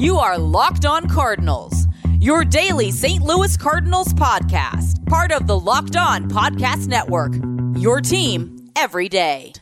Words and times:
You 0.00 0.16
are 0.16 0.38
Locked 0.38 0.86
On 0.86 1.06
Cardinals, 1.10 1.86
your 2.20 2.42
daily 2.42 2.90
St. 2.90 3.22
Louis 3.22 3.54
Cardinals 3.58 4.14
podcast, 4.14 5.04
part 5.04 5.30
of 5.30 5.46
the 5.46 5.60
Locked 5.60 5.94
On 5.94 6.26
Podcast 6.26 6.86
Network. 6.86 7.34
Your 7.76 8.00
team 8.00 8.70
every 8.76 9.10
day. 9.10 9.52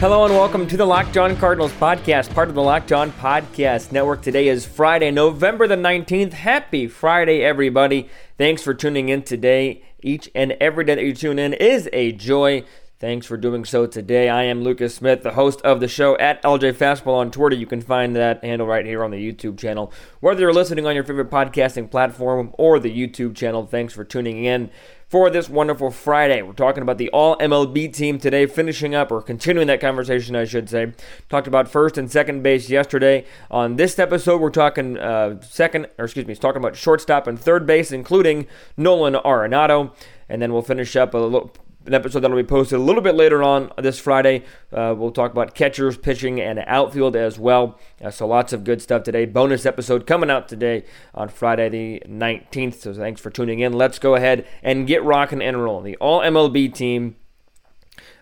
Hello 0.00 0.24
and 0.24 0.34
welcome 0.34 0.66
to 0.66 0.76
the 0.76 0.84
Locked 0.84 1.16
On 1.16 1.36
Cardinals 1.36 1.72
podcast, 1.74 2.34
part 2.34 2.48
of 2.48 2.56
the 2.56 2.62
Locked 2.62 2.90
On 2.90 3.12
Podcast 3.12 3.92
Network. 3.92 4.22
Today 4.22 4.48
is 4.48 4.66
Friday, 4.66 5.12
November 5.12 5.68
the 5.68 5.76
19th. 5.76 6.32
Happy 6.32 6.88
Friday, 6.88 7.44
everybody. 7.44 8.10
Thanks 8.38 8.60
for 8.60 8.74
tuning 8.74 9.08
in 9.08 9.22
today. 9.22 9.84
Each 10.02 10.28
and 10.34 10.56
every 10.60 10.84
day 10.84 10.96
that 10.96 11.04
you 11.04 11.14
tune 11.14 11.38
in 11.38 11.54
is 11.54 11.88
a 11.92 12.10
joy. 12.10 12.64
Thanks 13.04 13.26
for 13.26 13.36
doing 13.36 13.66
so 13.66 13.86
today. 13.86 14.30
I 14.30 14.44
am 14.44 14.62
Lucas 14.62 14.94
Smith, 14.94 15.22
the 15.22 15.32
host 15.32 15.60
of 15.60 15.78
the 15.78 15.88
show 15.88 16.16
at 16.16 16.42
LJ 16.42 16.72
Fastball 16.72 17.18
on 17.18 17.30
Twitter. 17.30 17.54
You 17.54 17.66
can 17.66 17.82
find 17.82 18.16
that 18.16 18.42
handle 18.42 18.66
right 18.66 18.86
here 18.86 19.04
on 19.04 19.10
the 19.10 19.18
YouTube 19.18 19.58
channel. 19.58 19.92
Whether 20.20 20.40
you're 20.40 20.54
listening 20.54 20.86
on 20.86 20.94
your 20.94 21.04
favorite 21.04 21.28
podcasting 21.28 21.90
platform 21.90 22.54
or 22.54 22.78
the 22.78 22.88
YouTube 22.88 23.36
channel, 23.36 23.66
thanks 23.66 23.92
for 23.92 24.04
tuning 24.04 24.46
in 24.46 24.70
for 25.06 25.28
this 25.28 25.50
wonderful 25.50 25.90
Friday. 25.90 26.40
We're 26.40 26.54
talking 26.54 26.82
about 26.82 26.96
the 26.96 27.10
All 27.10 27.36
MLB 27.36 27.92
team 27.92 28.18
today, 28.18 28.46
finishing 28.46 28.94
up 28.94 29.12
or 29.12 29.20
continuing 29.20 29.66
that 29.66 29.82
conversation, 29.82 30.34
I 30.34 30.46
should 30.46 30.70
say. 30.70 30.94
Talked 31.28 31.46
about 31.46 31.68
first 31.68 31.98
and 31.98 32.10
second 32.10 32.42
base 32.42 32.70
yesterday. 32.70 33.26
On 33.50 33.76
this 33.76 33.98
episode, 33.98 34.40
we're 34.40 34.48
talking 34.48 34.96
uh, 34.96 35.42
second, 35.42 35.88
or 35.98 36.06
excuse 36.06 36.26
me, 36.26 36.34
talking 36.36 36.62
about 36.62 36.74
shortstop 36.74 37.26
and 37.26 37.38
third 37.38 37.66
base, 37.66 37.92
including 37.92 38.46
Nolan 38.78 39.12
Arenado. 39.12 39.92
And 40.26 40.40
then 40.40 40.54
we'll 40.54 40.62
finish 40.62 40.96
up 40.96 41.12
a 41.12 41.18
little 41.18 41.52
an 41.86 41.94
episode 41.94 42.20
that'll 42.20 42.36
be 42.36 42.42
posted 42.42 42.78
a 42.78 42.82
little 42.82 43.02
bit 43.02 43.14
later 43.14 43.42
on 43.42 43.70
this 43.78 43.98
Friday. 43.98 44.44
Uh, 44.72 44.94
we'll 44.96 45.10
talk 45.10 45.32
about 45.32 45.54
catchers, 45.54 45.96
pitching, 45.96 46.40
and 46.40 46.58
outfield 46.66 47.16
as 47.16 47.38
well. 47.38 47.78
Uh, 48.02 48.10
so 48.10 48.26
lots 48.26 48.52
of 48.52 48.64
good 48.64 48.80
stuff 48.80 49.02
today. 49.02 49.26
Bonus 49.26 49.66
episode 49.66 50.06
coming 50.06 50.30
out 50.30 50.48
today 50.48 50.84
on 51.14 51.28
Friday 51.28 51.68
the 51.68 52.02
19th. 52.08 52.74
So 52.74 52.94
thanks 52.94 53.20
for 53.20 53.30
tuning 53.30 53.60
in. 53.60 53.72
Let's 53.72 53.98
go 53.98 54.14
ahead 54.14 54.46
and 54.62 54.86
get 54.86 55.02
rocking 55.04 55.42
and 55.42 55.62
rolling. 55.62 55.84
The 55.84 55.96
All 55.96 56.20
MLB 56.20 56.72
team. 56.74 57.16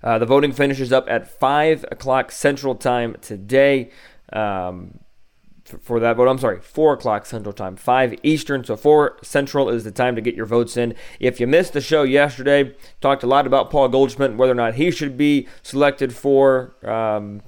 Uh, 0.03 0.19
the 0.19 0.27
voting 0.27 0.53
finishes 0.53 0.93
up 0.93 1.07
at 1.09 1.29
5 1.29 1.85
o'clock 1.93 2.33
Central 2.33 2.75
Time 2.75 3.17
today. 3.21 3.91
Um, 4.33 4.99
for 5.81 6.01
that 6.01 6.17
vote. 6.17 6.29
I'm 6.29 6.39
sorry, 6.39 6.61
4 6.61 6.95
o'clock 6.95 7.27
Central 7.27 7.53
Time, 7.53 7.77
5 7.77 8.15
Eastern. 8.23 8.65
So 8.65 8.77
4 8.77 9.19
Central 9.23 9.69
is 9.69 9.85
the 9.85 9.91
time 9.91 10.15
to 10.17 10.21
get 10.21 10.35
your 10.35 10.47
votes 10.47 10.77
in. 10.77 10.95
If 11.21 11.41
you 11.41 11.47
missed 11.47 11.73
the 11.73 11.81
show 11.81 12.03
yesterday, 12.03 12.75
talked 13.01 13.23
a 13.23 13.27
lot 13.27 13.47
about 13.47 13.71
Paul 13.71 13.89
Goldschmidt, 13.89 14.37
whether 14.37 14.53
or 14.53 14.57
not 14.57 14.75
he 14.75 14.91
should 14.91 15.17
be 15.17 15.49
selected 15.63 16.15
for 16.15 16.75
um, 16.89 17.43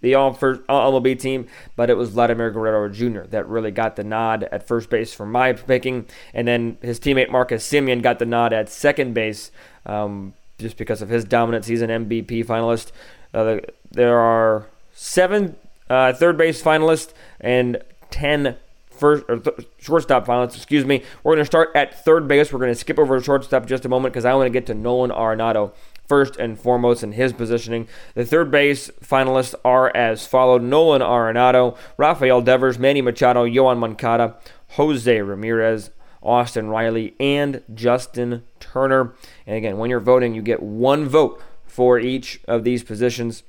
the 0.00 0.14
all 0.14 0.32
first 0.32 0.62
MLB 0.62 1.18
team, 1.18 1.46
but 1.76 1.90
it 1.90 1.96
was 1.96 2.10
Vladimir 2.10 2.50
Guerrero 2.50 2.88
Jr. 2.88 3.22
that 3.28 3.46
really 3.46 3.70
got 3.70 3.96
the 3.96 4.04
nod 4.04 4.44
at 4.50 4.66
first 4.66 4.90
base 4.90 5.12
for 5.12 5.26
my 5.26 5.52
picking, 5.52 6.06
and 6.32 6.48
then 6.48 6.78
his 6.80 6.98
teammate 6.98 7.30
Marcus 7.30 7.68
Semien 7.68 8.02
got 8.02 8.18
the 8.18 8.26
nod 8.26 8.52
at 8.52 8.68
second 8.68 9.14
base 9.14 9.50
um, 9.86 10.34
just 10.58 10.76
because 10.76 11.02
of 11.02 11.08
his 11.08 11.24
dominant 11.24 11.64
season 11.64 11.90
MVP 11.90 12.44
finalist. 12.46 12.92
Uh, 13.32 13.58
there 13.90 14.18
are 14.18 14.66
seven 14.92 15.56
uh, 15.90 16.14
third 16.14 16.38
base 16.38 16.62
finalist, 16.62 17.12
and 17.40 17.82
10 18.10 18.56
first 18.90 19.24
or 19.28 19.38
th- 19.38 19.66
shortstop 19.78 20.26
finalists. 20.26 20.56
Excuse 20.56 20.84
me. 20.84 21.02
We're 21.22 21.34
going 21.34 21.42
to 21.42 21.46
start 21.46 21.70
at 21.74 22.04
third 22.04 22.28
base. 22.28 22.52
We're 22.52 22.58
going 22.60 22.72
to 22.72 22.78
skip 22.78 22.98
over 22.98 23.20
shortstop 23.20 23.66
just 23.66 23.84
a 23.84 23.88
moment 23.88 24.12
because 24.12 24.24
I 24.24 24.34
want 24.34 24.46
to 24.46 24.50
get 24.50 24.66
to 24.66 24.74
Nolan 24.74 25.10
Arenado 25.10 25.72
first 26.06 26.36
and 26.36 26.58
foremost 26.58 27.02
in 27.02 27.12
his 27.12 27.32
positioning. 27.32 27.88
The 28.14 28.24
third 28.24 28.50
base 28.50 28.90
finalists 29.02 29.54
are 29.64 29.94
as 29.96 30.26
followed: 30.26 30.62
Nolan 30.62 31.02
Arenado, 31.02 31.76
Rafael 31.96 32.42
Devers, 32.42 32.78
Manny 32.78 33.00
Machado, 33.00 33.44
Yoan 33.44 33.78
Moncada, 33.78 34.36
Jose 34.70 35.20
Ramirez. 35.20 35.90
Austin 36.22 36.68
Riley 36.68 37.14
and 37.18 37.62
Justin 37.72 38.42
Turner. 38.60 39.14
And 39.46 39.56
again, 39.56 39.78
when 39.78 39.88
you're 39.88 40.00
voting, 40.00 40.34
you 40.34 40.42
get 40.42 40.62
one 40.62 41.08
vote 41.08 41.42
for 41.64 41.98
each 41.98 42.42
of 42.46 42.62
these 42.62 42.82
positions. 42.82 43.42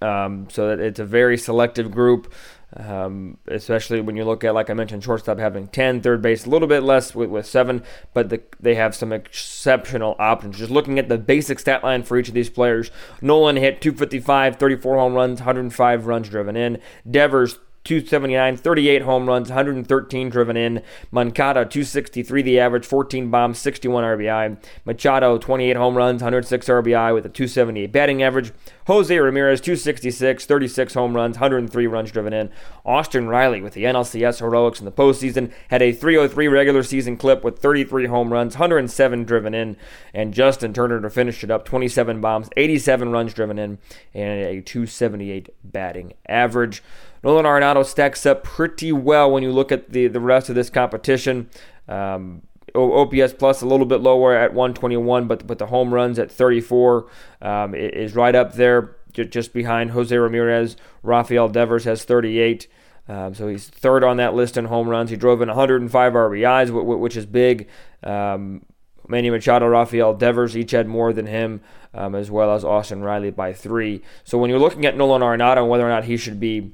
Um, 0.00 0.48
so 0.50 0.70
it's 0.70 0.98
a 0.98 1.04
very 1.04 1.36
selective 1.36 1.90
group, 1.90 2.32
um, 2.76 3.36
especially 3.48 4.00
when 4.00 4.16
you 4.16 4.24
look 4.24 4.44
at, 4.44 4.54
like 4.54 4.70
I 4.70 4.74
mentioned, 4.74 5.04
shortstop 5.04 5.38
having 5.38 5.68
10, 5.68 6.00
third 6.00 6.22
base 6.22 6.46
a 6.46 6.50
little 6.50 6.68
bit 6.68 6.82
less 6.82 7.14
with, 7.14 7.28
with 7.28 7.46
7, 7.46 7.82
but 8.14 8.30
the, 8.30 8.42
they 8.58 8.76
have 8.76 8.94
some 8.94 9.12
exceptional 9.12 10.16
options. 10.18 10.58
Just 10.58 10.70
looking 10.70 10.98
at 10.98 11.08
the 11.08 11.18
basic 11.18 11.58
stat 11.58 11.84
line 11.84 12.02
for 12.02 12.16
each 12.16 12.28
of 12.28 12.34
these 12.34 12.50
players, 12.50 12.90
Nolan 13.20 13.56
hit 13.56 13.82
255, 13.82 14.56
34 14.56 14.96
home 14.96 15.14
runs, 15.14 15.40
105 15.40 16.06
runs 16.06 16.28
driven 16.28 16.56
in. 16.56 16.78
Devers 17.08 17.58
279, 17.84 18.58
38 18.58 19.02
home 19.02 19.26
runs, 19.26 19.48
113 19.48 20.28
driven 20.28 20.56
in. 20.56 20.82
Moncada, 21.10 21.64
263 21.64 22.42
the 22.42 22.60
average, 22.60 22.84
14 22.84 23.30
bombs, 23.30 23.58
61 23.58 24.04
RBI. 24.04 24.62
Machado, 24.84 25.38
28 25.38 25.76
home 25.76 25.96
runs, 25.96 26.22
106 26.22 26.68
RBI 26.68 27.14
with 27.14 27.24
a 27.24 27.30
278 27.30 27.90
batting 27.90 28.22
average. 28.22 28.52
Jose 28.90 29.16
Ramirez, 29.16 29.60
266, 29.60 30.46
36 30.46 30.94
home 30.94 31.14
runs, 31.14 31.36
103 31.36 31.86
runs 31.86 32.10
driven 32.10 32.32
in. 32.32 32.50
Austin 32.84 33.28
Riley 33.28 33.60
with 33.60 33.74
the 33.74 33.84
NLCS 33.84 34.40
heroics 34.40 34.80
in 34.80 34.84
the 34.84 34.90
postseason 34.90 35.52
had 35.68 35.80
a 35.80 35.92
303 35.92 36.48
regular 36.48 36.82
season 36.82 37.16
clip 37.16 37.44
with 37.44 37.60
33 37.60 38.06
home 38.06 38.32
runs, 38.32 38.54
107 38.54 39.22
driven 39.22 39.54
in. 39.54 39.76
And 40.12 40.34
Justin 40.34 40.72
Turner 40.72 41.00
to 41.00 41.08
finish 41.08 41.44
it 41.44 41.52
up, 41.52 41.64
27 41.64 42.20
bombs, 42.20 42.48
87 42.56 43.12
runs 43.12 43.32
driven 43.32 43.60
in, 43.60 43.78
and 44.12 44.40
a 44.40 44.60
278 44.60 45.50
batting 45.62 46.14
average. 46.28 46.82
Nolan 47.22 47.44
Arenado 47.44 47.86
stacks 47.86 48.26
up 48.26 48.42
pretty 48.42 48.90
well 48.90 49.30
when 49.30 49.44
you 49.44 49.52
look 49.52 49.70
at 49.70 49.92
the, 49.92 50.08
the 50.08 50.18
rest 50.18 50.48
of 50.48 50.56
this 50.56 50.68
competition. 50.68 51.48
Um, 51.86 52.42
OPS 52.74 53.32
plus 53.34 53.62
a 53.62 53.66
little 53.66 53.86
bit 53.86 54.00
lower 54.00 54.34
at 54.34 54.52
121, 54.52 55.26
but 55.26 55.46
but 55.46 55.58
the 55.58 55.66
home 55.66 55.92
runs 55.92 56.18
at 56.18 56.30
34 56.30 57.06
um, 57.42 57.74
is 57.74 58.14
right 58.14 58.34
up 58.34 58.54
there, 58.54 58.96
just 59.12 59.52
behind 59.52 59.90
Jose 59.90 60.16
Ramirez. 60.16 60.76
Rafael 61.02 61.48
Devers 61.48 61.84
has 61.84 62.04
38. 62.04 62.68
Um, 63.08 63.34
so 63.34 63.48
he's 63.48 63.68
third 63.68 64.04
on 64.04 64.18
that 64.18 64.34
list 64.34 64.56
in 64.56 64.66
home 64.66 64.88
runs. 64.88 65.10
He 65.10 65.16
drove 65.16 65.42
in 65.42 65.48
105 65.48 66.12
RBIs, 66.12 66.98
which 66.98 67.16
is 67.16 67.26
big. 67.26 67.68
Um, 68.04 68.64
Manny 69.08 69.30
Machado, 69.30 69.66
Rafael 69.66 70.14
Devers 70.14 70.56
each 70.56 70.70
had 70.70 70.86
more 70.86 71.12
than 71.12 71.26
him, 71.26 71.60
um, 71.92 72.14
as 72.14 72.30
well 72.30 72.54
as 72.54 72.64
Austin 72.64 73.02
Riley 73.02 73.32
by 73.32 73.52
three. 73.52 74.02
So 74.22 74.38
when 74.38 74.48
you're 74.48 74.60
looking 74.60 74.86
at 74.86 74.96
Nolan 74.96 75.22
Arenado 75.22 75.58
and 75.58 75.68
whether 75.68 75.84
or 75.84 75.88
not 75.90 76.04
he 76.04 76.16
should 76.16 76.38
be 76.38 76.72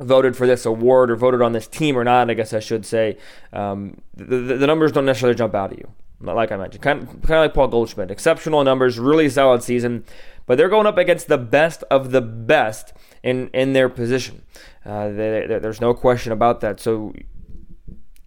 voted 0.00 0.36
for 0.36 0.46
this 0.46 0.66
award 0.66 1.10
or 1.10 1.16
voted 1.16 1.40
on 1.40 1.52
this 1.52 1.66
team 1.66 1.96
or 1.96 2.04
not, 2.04 2.30
I 2.30 2.34
guess 2.34 2.52
I 2.52 2.60
should 2.60 2.84
say, 2.84 3.16
um, 3.52 4.00
the, 4.14 4.38
the, 4.38 4.66
numbers 4.66 4.92
don't 4.92 5.04
necessarily 5.04 5.36
jump 5.36 5.54
out 5.54 5.72
at 5.72 5.78
you. 5.78 5.90
Like 6.20 6.52
I 6.52 6.56
mentioned, 6.56 6.82
kind 6.82 7.02
of, 7.02 7.08
kind 7.08 7.22
of 7.22 7.44
like 7.44 7.54
Paul 7.54 7.68
Goldschmidt. 7.68 8.10
Exceptional 8.10 8.64
numbers, 8.64 8.98
really 8.98 9.28
solid 9.28 9.62
season, 9.62 10.04
but 10.46 10.56
they're 10.56 10.68
going 10.68 10.86
up 10.86 10.96
against 10.96 11.28
the 11.28 11.38
best 11.38 11.84
of 11.90 12.12
the 12.12 12.20
best 12.20 12.92
in, 13.22 13.48
in 13.48 13.72
their 13.72 13.88
position. 13.88 14.42
Uh, 14.84 15.08
they, 15.08 15.46
they, 15.46 15.58
there's 15.58 15.80
no 15.80 15.92
question 15.92 16.32
about 16.32 16.60
that. 16.60 16.80
So, 16.80 17.12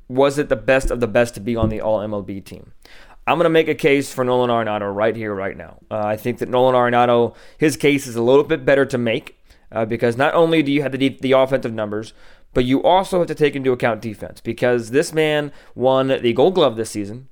was 0.08 0.38
it 0.38 0.48
the 0.48 0.56
best 0.56 0.90
of 0.90 1.00
the 1.00 1.08
best 1.08 1.34
to 1.34 1.40
be 1.40 1.56
on 1.56 1.70
the 1.70 1.82
All 1.82 2.00
MLB 2.00 2.44
team? 2.46 2.72
I'm 3.26 3.38
going 3.38 3.44
to 3.44 3.50
make 3.50 3.68
a 3.68 3.76
case 3.76 4.14
for 4.14 4.24
Nolan 4.24 4.50
Arenado 4.50 4.94
right 4.94 5.16
here, 5.16 5.36
right 5.36 5.58
now. 5.58 5.80
Uh, 5.92 6.00
I 6.00 6.16
think 6.16 6.38
that 6.38 6.48
Nolan 6.48 6.76
Arenado, 6.76 7.36
his 7.58 7.76
case 7.76 8.08
is 8.08 8.16
a 8.16 8.22
little 8.22 8.46
bit 8.46 8.64
better 8.64 8.86
to 8.86 8.98
make 8.98 9.37
uh, 9.72 9.86
because 9.86 10.18
not 10.18 10.34
only 10.34 10.64
do 10.64 10.72
you 10.72 10.82
have 10.82 10.92
the, 10.92 11.10
the 11.22 11.32
offensive 11.32 11.74
numbers, 11.74 12.14
but 12.54 12.66
you 12.66 12.82
also 12.84 13.20
have 13.20 13.28
to 13.28 13.36
take 13.36 13.56
into 13.56 13.72
account 13.72 14.02
defense 14.02 14.42
because 14.42 14.92
this 14.92 15.14
man 15.14 15.52
won 15.76 16.08
the 16.08 16.34
Gold 16.34 16.56
Glove 16.56 16.76
this 16.76 16.92
season, 16.92 17.28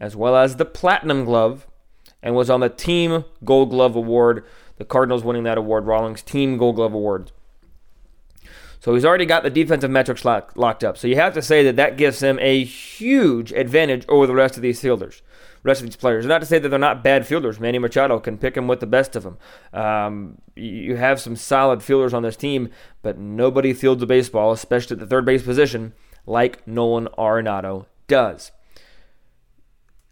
as 0.00 0.16
well 0.16 0.36
as 0.36 0.56
the 0.56 0.64
Platinum 0.64 1.24
Glove, 1.24 1.66
and 2.22 2.34
was 2.34 2.50
on 2.50 2.60
the 2.60 2.68
Team 2.68 3.24
Gold 3.44 3.70
Glove 3.70 3.96
Award. 3.96 4.44
The 4.76 4.84
Cardinals 4.84 5.22
winning 5.22 5.44
that 5.44 5.58
award, 5.58 5.86
Rawlings 5.86 6.22
Team 6.22 6.58
Gold 6.58 6.76
Glove 6.76 6.94
Award. 6.94 7.30
So 8.80 8.94
he's 8.94 9.04
already 9.04 9.26
got 9.26 9.44
the 9.44 9.50
defensive 9.50 9.92
metrics 9.92 10.24
lock, 10.24 10.52
locked 10.56 10.82
up. 10.82 10.98
So 10.98 11.06
you 11.06 11.14
have 11.14 11.34
to 11.34 11.42
say 11.42 11.62
that 11.62 11.76
that 11.76 11.96
gives 11.96 12.20
him 12.20 12.36
a 12.40 12.64
huge 12.64 13.52
advantage 13.52 14.04
over 14.08 14.26
the 14.26 14.34
rest 14.34 14.56
of 14.56 14.62
these 14.62 14.80
fielders 14.80 15.22
rest 15.62 15.80
of 15.80 15.86
these 15.86 15.96
players. 15.96 16.26
Not 16.26 16.40
to 16.40 16.46
say 16.46 16.58
that 16.58 16.68
they're 16.68 16.78
not 16.78 17.04
bad 17.04 17.26
fielders. 17.26 17.60
Manny 17.60 17.78
Machado 17.78 18.18
can 18.18 18.38
pick 18.38 18.54
them 18.54 18.68
with 18.68 18.80
the 18.80 18.86
best 18.86 19.16
of 19.16 19.22
them. 19.22 19.38
Um, 19.72 20.38
you 20.56 20.96
have 20.96 21.20
some 21.20 21.36
solid 21.36 21.82
fielders 21.82 22.14
on 22.14 22.22
this 22.22 22.36
team, 22.36 22.70
but 23.02 23.18
nobody 23.18 23.72
fields 23.72 24.02
a 24.02 24.06
baseball, 24.06 24.52
especially 24.52 24.94
at 24.94 25.00
the 25.00 25.06
third 25.06 25.24
base 25.24 25.42
position, 25.42 25.92
like 26.26 26.66
Nolan 26.66 27.08
Arenado 27.18 27.86
does. 28.06 28.50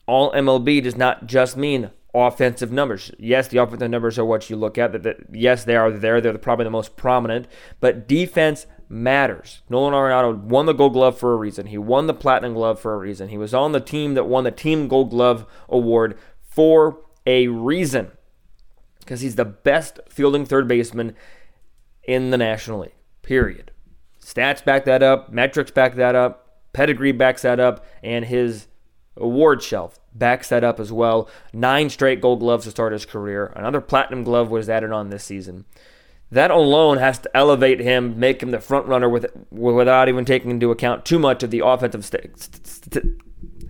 All 0.06 0.32
MLB 0.32 0.82
does 0.82 0.96
not 0.96 1.26
just 1.26 1.56
mean 1.56 1.90
offensive 2.14 2.72
numbers. 2.72 3.10
Yes, 3.18 3.48
the 3.48 3.58
offensive 3.58 3.90
numbers 3.90 4.18
are 4.18 4.24
what 4.24 4.50
you 4.50 4.56
look 4.56 4.78
at. 4.78 4.94
Yes, 5.32 5.64
they 5.64 5.76
are 5.76 5.90
there. 5.90 6.20
They're 6.20 6.36
probably 6.38 6.64
the 6.64 6.70
most 6.70 6.96
prominent. 6.96 7.46
But 7.78 8.08
defense 8.08 8.66
matters. 8.90 9.62
Nolan 9.70 9.94
Arenado 9.94 10.36
won 10.36 10.66
the 10.66 10.72
Gold 10.74 10.92
Glove 10.94 11.16
for 11.16 11.32
a 11.32 11.36
reason. 11.36 11.66
He 11.66 11.78
won 11.78 12.06
the 12.08 12.12
Platinum 12.12 12.54
Glove 12.54 12.80
for 12.80 12.92
a 12.92 12.98
reason. 12.98 13.28
He 13.28 13.38
was 13.38 13.54
on 13.54 13.72
the 13.72 13.80
team 13.80 14.14
that 14.14 14.24
won 14.24 14.44
the 14.44 14.50
Team 14.50 14.88
Gold 14.88 15.10
Glove 15.10 15.46
award 15.68 16.18
for 16.42 16.98
a 17.26 17.46
reason. 17.46 18.10
because 19.00 19.20
he's 19.22 19.36
the 19.36 19.44
best 19.44 19.98
fielding 20.08 20.44
third 20.44 20.68
baseman 20.68 21.16
in 22.04 22.30
the 22.30 22.38
National 22.38 22.80
League. 22.80 22.94
Period. 23.22 23.70
Stats 24.20 24.64
back 24.64 24.84
that 24.84 25.02
up, 25.02 25.32
metrics 25.32 25.70
back 25.70 25.94
that 25.94 26.14
up, 26.14 26.60
pedigree 26.72 27.12
backs 27.12 27.42
that 27.42 27.58
up, 27.58 27.84
and 28.02 28.24
his 28.26 28.66
award 29.16 29.62
shelf 29.62 29.98
backs 30.14 30.48
that 30.48 30.62
up 30.64 30.78
as 30.78 30.92
well. 30.92 31.28
Nine 31.52 31.90
straight 31.90 32.20
gold 32.20 32.40
gloves 32.40 32.64
to 32.64 32.70
start 32.70 32.92
his 32.92 33.06
career. 33.06 33.52
Another 33.56 33.80
platinum 33.80 34.22
glove 34.24 34.50
was 34.50 34.68
added 34.68 34.92
on 34.92 35.10
this 35.10 35.24
season. 35.24 35.64
That 36.32 36.50
alone 36.50 36.98
has 36.98 37.18
to 37.20 37.36
elevate 37.36 37.80
him, 37.80 38.18
make 38.18 38.42
him 38.42 38.52
the 38.52 38.60
front 38.60 38.86
runner 38.86 39.08
with, 39.08 39.26
without 39.50 40.08
even 40.08 40.24
taking 40.24 40.50
into 40.50 40.70
account 40.70 41.04
too 41.04 41.18
much 41.18 41.42
of 41.42 41.50
the 41.50 41.60
offensive 41.64 42.04
st- 42.04 42.66
st- 42.66 43.20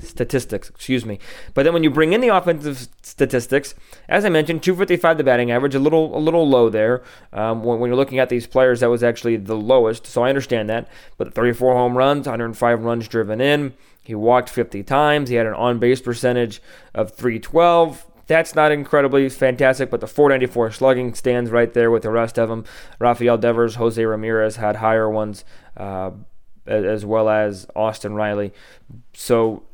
statistics. 0.02 0.68
Excuse 0.68 1.04
me. 1.04 1.18
But 1.54 1.62
then 1.62 1.72
when 1.72 1.82
you 1.82 1.90
bring 1.90 2.12
in 2.12 2.20
the 2.20 2.28
offensive 2.28 2.88
statistics, 3.02 3.74
as 4.08 4.24
I 4.24 4.28
mentioned, 4.28 4.62
255 4.62 5.18
the 5.18 5.24
batting 5.24 5.50
average, 5.50 5.74
a 5.74 5.78
little 5.78 6.16
a 6.16 6.18
little 6.18 6.48
low 6.48 6.68
there. 6.68 7.02
Um, 7.32 7.64
when, 7.64 7.80
when, 7.80 7.88
you're 7.88 7.96
looking 7.96 8.18
at 8.18 8.28
these 8.28 8.46
players, 8.46 8.80
that 8.80 8.90
was 8.90 9.02
actually 9.02 9.36
the 9.36 9.56
lowest. 9.56 10.06
So 10.06 10.22
I 10.22 10.28
understand 10.28 10.68
that. 10.70 10.88
But 11.16 11.34
34 11.34 11.74
home 11.74 11.96
runs, 11.96 12.26
105 12.26 12.82
runs 12.82 13.08
driven 13.08 13.40
in. 13.40 13.74
He 14.02 14.14
walked 14.14 14.48
50 14.48 14.82
times. 14.82 15.28
He 15.28 15.36
had 15.36 15.46
an 15.46 15.54
on 15.54 15.78
base 15.78 16.00
percentage 16.00 16.62
of 16.94 17.12
312. 17.12 18.06
That's 18.30 18.54
not 18.54 18.70
incredibly 18.70 19.28
fantastic, 19.28 19.90
but 19.90 20.00
the 20.00 20.06
494 20.06 20.70
slugging 20.70 21.14
stands 21.14 21.50
right 21.50 21.74
there 21.74 21.90
with 21.90 22.04
the 22.04 22.10
rest 22.10 22.38
of 22.38 22.48
them. 22.48 22.64
Rafael 23.00 23.36
Devers, 23.36 23.74
Jose 23.74 24.04
Ramirez 24.04 24.54
had 24.54 24.76
higher 24.76 25.10
ones, 25.10 25.44
uh, 25.76 26.12
as 26.64 27.04
well 27.04 27.28
as 27.28 27.66
Austin 27.74 28.14
Riley. 28.14 28.52
So 29.14 29.64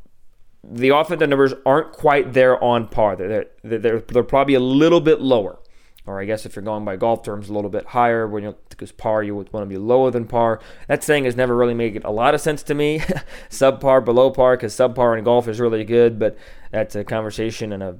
the 0.64 0.88
offensive 0.88 1.28
numbers 1.28 1.52
aren't 1.66 1.92
quite 1.92 2.32
there 2.32 2.62
on 2.64 2.88
par. 2.88 3.14
They're, 3.14 3.44
they're, 3.62 3.78
they're, 3.78 4.00
they're 4.00 4.22
probably 4.22 4.54
a 4.54 4.60
little 4.60 5.02
bit 5.02 5.20
lower. 5.20 5.58
Or 6.06 6.18
I 6.18 6.24
guess 6.24 6.46
if 6.46 6.56
you're 6.56 6.64
going 6.64 6.86
by 6.86 6.96
golf 6.96 7.22
terms, 7.22 7.50
a 7.50 7.52
little 7.52 7.68
bit 7.68 7.84
higher. 7.88 8.26
When 8.26 8.42
you 8.42 8.56
because 8.70 8.90
par, 8.90 9.22
you 9.22 9.36
would 9.36 9.52
want 9.52 9.64
to 9.64 9.68
be 9.68 9.76
lower 9.76 10.10
than 10.10 10.26
par. 10.26 10.60
That 10.88 11.04
saying 11.04 11.24
has 11.24 11.36
never 11.36 11.54
really 11.54 11.74
made 11.74 12.02
a 12.04 12.10
lot 12.10 12.34
of 12.34 12.40
sense 12.40 12.62
to 12.62 12.74
me. 12.74 13.00
subpar, 13.50 14.02
below 14.02 14.30
par, 14.30 14.56
because 14.56 14.72
subpar 14.72 15.18
in 15.18 15.24
golf 15.24 15.46
is 15.46 15.60
really 15.60 15.84
good, 15.84 16.18
but 16.18 16.38
that's 16.70 16.94
a 16.94 17.04
conversation 17.04 17.70
and 17.70 17.82
a 17.82 17.98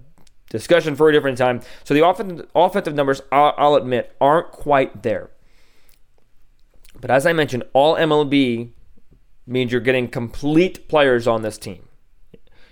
discussion 0.50 0.96
for 0.96 1.08
a 1.08 1.12
different 1.12 1.38
time. 1.38 1.60
So 1.84 1.94
the 1.94 2.06
offensive, 2.06 2.48
offensive 2.54 2.94
numbers, 2.94 3.22
I'll, 3.32 3.54
I'll 3.56 3.74
admit, 3.74 4.14
aren't 4.20 4.52
quite 4.52 5.02
there. 5.02 5.30
But 7.00 7.10
as 7.10 7.26
I 7.26 7.32
mentioned, 7.32 7.64
all 7.72 7.94
MLB 7.96 8.70
means 9.46 9.72
you're 9.72 9.80
getting 9.80 10.08
complete 10.08 10.88
players 10.88 11.26
on 11.26 11.42
this 11.42 11.58
team. 11.58 11.88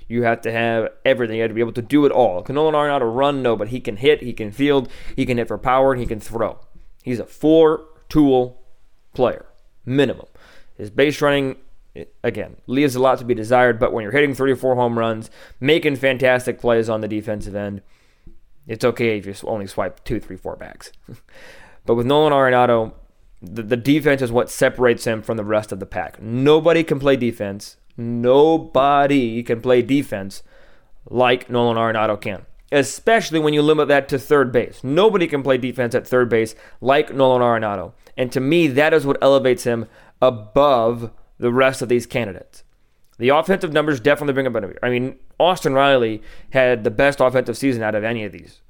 You 0.09 0.23
have 0.25 0.43
to 0.43 0.53
have 0.53 0.89
everything. 1.05 1.37
You 1.37 1.43
have 1.43 1.51
to 1.51 1.55
be 1.55 1.61
able 1.61 1.73
to 1.73 1.83
do 1.83 2.05
it 2.05 2.13
all. 2.13 2.45
Nolan 2.49 2.75
Arenado 2.75 3.15
run? 3.15 3.43
No, 3.43 3.57
but 3.57 3.69
he 3.69 3.81
can 3.81 3.97
hit, 3.97 4.23
he 4.23 4.33
can 4.33 4.53
field, 4.53 4.89
he 5.17 5.25
can 5.25 5.39
hit 5.39 5.49
for 5.49 5.59
power, 5.59 5.93
and 5.93 6.01
he 6.01 6.07
can 6.07 6.21
throw. 6.21 6.61
He's 7.03 7.19
a 7.19 7.27
four 7.27 7.87
tool 8.09 8.63
player, 9.15 9.47
minimum. 9.87 10.27
His 10.77 10.91
base 10.91 11.21
running, 11.23 11.57
again, 12.23 12.57
leaves 12.67 12.95
a 12.95 13.01
lot 13.01 13.19
to 13.19 13.25
be 13.25 13.35
desired, 13.35 13.79
but 13.79 13.93
when 13.93 14.03
you're 14.03 14.13
hitting 14.13 14.35
34 14.35 14.75
home 14.75 14.99
runs, 14.99 15.31
making 15.61 15.97
fantastic 15.97 16.61
plays 16.61 16.89
on 16.89 17.01
the 17.01 17.09
defensive 17.09 17.55
end, 17.55 17.83
it's 18.67 18.85
okay 18.85 19.19
if 19.19 19.27
you 19.27 19.35
only 19.49 19.67
swipe 19.67 20.03
two, 20.05 20.21
three, 20.21 20.37
four 20.37 20.57
bags. 20.57 20.93
but 21.87 21.95
with 21.95 22.07
Nolan 22.07 22.33
Arenado, 22.33 22.93
the, 23.43 23.63
the 23.63 23.77
defense 23.77 24.23
is 24.23 24.33
what 24.33 24.51
separates 24.51 25.07
him 25.07 25.23
from 25.23 25.37
the 25.37 25.45
rest 25.45 25.71
of 25.71 25.81
the 25.81 25.87
pack. 25.87 26.21
Nobody 26.21 26.83
can 26.83 26.99
play 26.99 27.17
defense 27.17 27.77
Nobody 27.97 29.43
can 29.43 29.61
play 29.61 29.83
defense 29.83 30.43
like 31.09 31.49
Nolan 31.49 31.77
Arenado 31.77 32.21
can, 32.21 32.47
especially 32.73 33.39
when 33.39 33.55
you 33.55 33.63
limit 33.63 33.89
that 33.89 34.09
to 34.09 34.19
third 34.19 34.51
base. 34.53 34.83
Nobody 34.83 35.27
can 35.27 35.43
play 35.43 35.59
defense 35.59 35.95
at 35.95 36.07
third 36.07 36.29
base 36.29 36.55
like 36.81 37.15
Nolan 37.15 37.43
Arenado. 37.43 37.93
And 38.17 38.33
to 38.33 38.41
me, 38.41 38.67
that 38.69 38.93
is 38.93 39.07
what 39.07 39.19
elevates 39.23 39.65
him 39.65 39.87
above 40.21 41.11
the 41.39 41.53
rest 41.53 41.83
of 41.83 41.89
these 41.89 42.07
candidates. 42.07 42.65
The 43.19 43.29
offensive 43.29 43.73
numbers 43.73 44.01
definitely 44.01 44.35
bring 44.35 44.47
up. 44.47 44.77
I 44.83 44.91
mean, 44.91 45.17
Austin 45.39 45.75
Riley 45.75 46.23
had 46.51 46.85
the 46.85 46.91
best 46.91 47.21
offensive 47.21 47.57
season 47.57 47.83
out 47.83 47.95
of 47.95 48.03
any 48.03 48.25
of 48.25 48.33
these. 48.33 48.61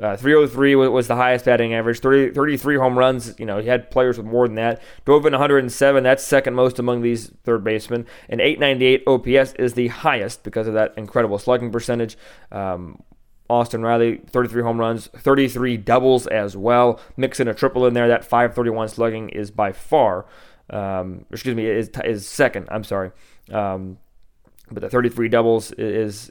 Uh, 0.00 0.16
303 0.16 0.76
was 0.76 1.08
the 1.08 1.16
highest 1.16 1.44
batting 1.44 1.74
average. 1.74 1.98
30, 1.98 2.32
33 2.32 2.76
home 2.76 2.98
runs. 2.98 3.34
You 3.38 3.44
know, 3.44 3.58
he 3.58 3.68
had 3.68 3.90
players 3.90 4.16
with 4.16 4.26
more 4.26 4.46
than 4.46 4.54
that. 4.54 4.80
Drove 5.04 5.26
in 5.26 5.32
107. 5.32 6.02
That's 6.02 6.24
second 6.24 6.54
most 6.54 6.78
among 6.78 7.02
these 7.02 7.32
third 7.42 7.64
basemen. 7.64 8.06
And 8.28 8.40
898 8.40 9.02
OPS 9.06 9.52
is 9.54 9.74
the 9.74 9.88
highest 9.88 10.42
because 10.44 10.68
of 10.68 10.74
that 10.74 10.94
incredible 10.96 11.38
slugging 11.38 11.72
percentage. 11.72 12.16
Um, 12.52 13.02
Austin 13.50 13.82
Riley, 13.82 14.20
33 14.28 14.62
home 14.62 14.78
runs, 14.78 15.08
33 15.08 15.76
doubles 15.76 16.28
as 16.28 16.56
well. 16.56 17.00
Mixing 17.16 17.48
a 17.48 17.54
triple 17.54 17.84
in 17.84 17.94
there. 17.94 18.08
That 18.08 18.24
531 18.24 18.88
slugging 18.88 19.28
is 19.30 19.50
by 19.50 19.72
far, 19.72 20.24
um, 20.70 21.24
excuse 21.30 21.54
me, 21.54 21.66
is, 21.66 21.90
is 22.04 22.26
second. 22.26 22.68
I'm 22.70 22.84
sorry. 22.84 23.10
Um, 23.52 23.98
but 24.70 24.80
the 24.80 24.90
33 24.90 25.28
doubles 25.28 25.72
is 25.72 26.30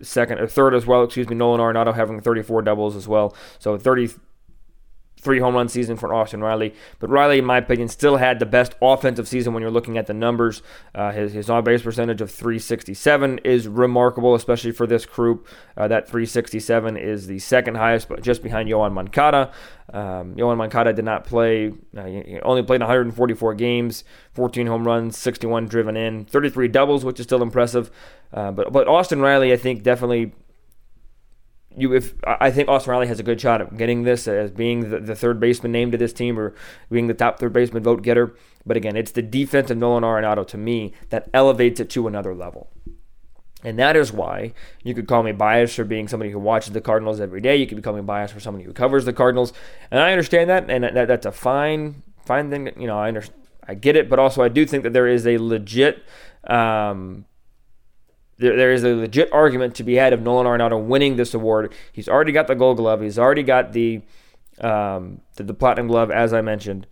second 0.00 0.38
or 0.38 0.46
third 0.46 0.74
as 0.74 0.86
well. 0.86 1.04
Excuse 1.04 1.28
me, 1.28 1.34
Nolan 1.34 1.60
Arenado 1.60 1.94
having 1.94 2.20
34 2.20 2.62
doubles 2.62 2.96
as 2.96 3.08
well. 3.08 3.34
So 3.58 3.78
33 3.78 5.38
home 5.38 5.54
run 5.54 5.68
season 5.68 5.96
for 5.96 6.12
Austin 6.12 6.40
Riley. 6.40 6.74
But 6.98 7.10
Riley, 7.10 7.38
in 7.38 7.44
my 7.44 7.58
opinion, 7.58 7.88
still 7.88 8.16
had 8.16 8.38
the 8.38 8.46
best 8.46 8.74
offensive 8.80 9.28
season 9.28 9.52
when 9.54 9.62
you're 9.62 9.70
looking 9.70 9.98
at 9.98 10.06
the 10.06 10.14
numbers. 10.14 10.62
Uh, 10.94 11.12
his 11.12 11.32
his 11.32 11.50
on 11.50 11.64
base 11.64 11.82
percentage 11.82 12.20
of 12.20 12.30
367 12.30 13.38
is 13.38 13.68
remarkable, 13.68 14.34
especially 14.34 14.72
for 14.72 14.86
this 14.86 15.06
group. 15.06 15.46
Uh, 15.76 15.88
that 15.88 16.06
367 16.06 16.96
is 16.96 17.26
the 17.26 17.38
second 17.38 17.76
highest, 17.76 18.08
but 18.08 18.22
just 18.22 18.42
behind 18.42 18.68
Yoan 18.68 18.92
Moncada. 18.92 19.52
Um, 19.90 20.34
Yoan 20.34 20.58
Moncada 20.58 20.92
did 20.92 21.04
not 21.04 21.24
play, 21.24 21.72
uh, 21.96 22.04
he 22.04 22.38
only 22.42 22.62
played 22.62 22.80
144 22.80 23.54
games, 23.54 24.04
14 24.32 24.66
home 24.66 24.86
runs, 24.86 25.16
61 25.16 25.66
driven 25.66 25.96
in, 25.96 26.26
33 26.26 26.68
doubles, 26.68 27.04
which 27.04 27.18
is 27.18 27.24
still 27.24 27.42
impressive. 27.42 27.90
Uh, 28.32 28.50
but 28.50 28.70
but 28.72 28.86
Austin 28.86 29.20
Riley, 29.20 29.52
I 29.52 29.56
think, 29.56 29.82
definitely 29.82 30.32
you 31.78 31.94
if 31.94 32.14
I 32.26 32.50
think 32.50 32.68
Austin 32.68 32.90
Riley 32.90 33.06
has 33.06 33.20
a 33.20 33.22
good 33.22 33.40
shot 33.40 33.60
at 33.60 33.76
getting 33.76 34.02
this 34.02 34.26
as 34.26 34.50
being 34.50 34.90
the, 34.90 35.00
the, 35.00 35.14
third 35.14 35.38
baseman 35.38 35.72
named 35.72 35.92
to 35.92 35.98
this 35.98 36.12
team 36.12 36.38
or 36.38 36.54
being 36.90 37.06
the 37.06 37.14
top 37.14 37.38
third 37.38 37.52
baseman 37.52 37.82
vote 37.82 38.02
getter. 38.02 38.34
But 38.66 38.76
again, 38.76 38.96
it's 38.96 39.12
the 39.12 39.22
defense 39.22 39.70
of 39.70 39.78
Nolan 39.78 40.02
Arenado 40.02 40.46
to 40.48 40.58
me 40.58 40.92
that 41.10 41.28
elevates 41.32 41.80
it 41.80 41.88
to 41.90 42.06
another 42.06 42.34
level. 42.34 42.70
And 43.64 43.78
that 43.78 43.96
is 43.96 44.12
why 44.12 44.52
you 44.84 44.94
could 44.94 45.08
call 45.08 45.24
me 45.24 45.32
biased 45.32 45.74
for 45.74 45.84
being 45.84 46.06
somebody 46.06 46.30
who 46.30 46.38
watches 46.38 46.72
the 46.72 46.80
Cardinals 46.80 47.20
every 47.20 47.40
day. 47.40 47.56
You 47.56 47.66
could 47.66 47.82
calling 47.82 48.02
me 48.02 48.06
biased 48.06 48.32
for 48.32 48.40
somebody 48.40 48.64
who 48.64 48.72
covers 48.72 49.04
the 49.04 49.12
Cardinals, 49.12 49.52
and 49.90 50.00
I 50.00 50.12
understand 50.12 50.48
that, 50.48 50.70
and 50.70 50.84
that, 50.84 51.08
that's 51.08 51.26
a 51.26 51.32
fine, 51.32 52.02
fine 52.24 52.50
thing. 52.50 52.70
You 52.78 52.86
know, 52.86 52.98
I 52.98 53.08
understand, 53.08 53.42
I 53.66 53.74
get 53.74 53.96
it, 53.96 54.08
but 54.08 54.20
also 54.20 54.42
I 54.42 54.48
do 54.48 54.64
think 54.64 54.84
that 54.84 54.92
there 54.92 55.08
is 55.08 55.26
a 55.26 55.38
legit 55.38 56.04
um, 56.46 57.24
there, 58.38 58.56
there 58.56 58.72
is 58.72 58.84
a 58.84 58.94
legit 58.94 59.32
argument 59.32 59.74
to 59.76 59.82
be 59.82 59.96
had 59.96 60.12
of 60.12 60.22
Nolan 60.22 60.46
Arenado 60.46 60.82
winning 60.82 61.16
this 61.16 61.34
award. 61.34 61.72
He's 61.92 62.08
already 62.08 62.32
got 62.32 62.46
the 62.46 62.54
Gold 62.54 62.78
Glove. 62.78 63.00
He's 63.00 63.18
already 63.18 63.42
got 63.42 63.72
the 63.72 64.02
um, 64.60 65.20
the, 65.36 65.44
the 65.44 65.54
Platinum 65.54 65.86
Glove, 65.86 66.10
as 66.10 66.32
I 66.32 66.40
mentioned. 66.40 66.86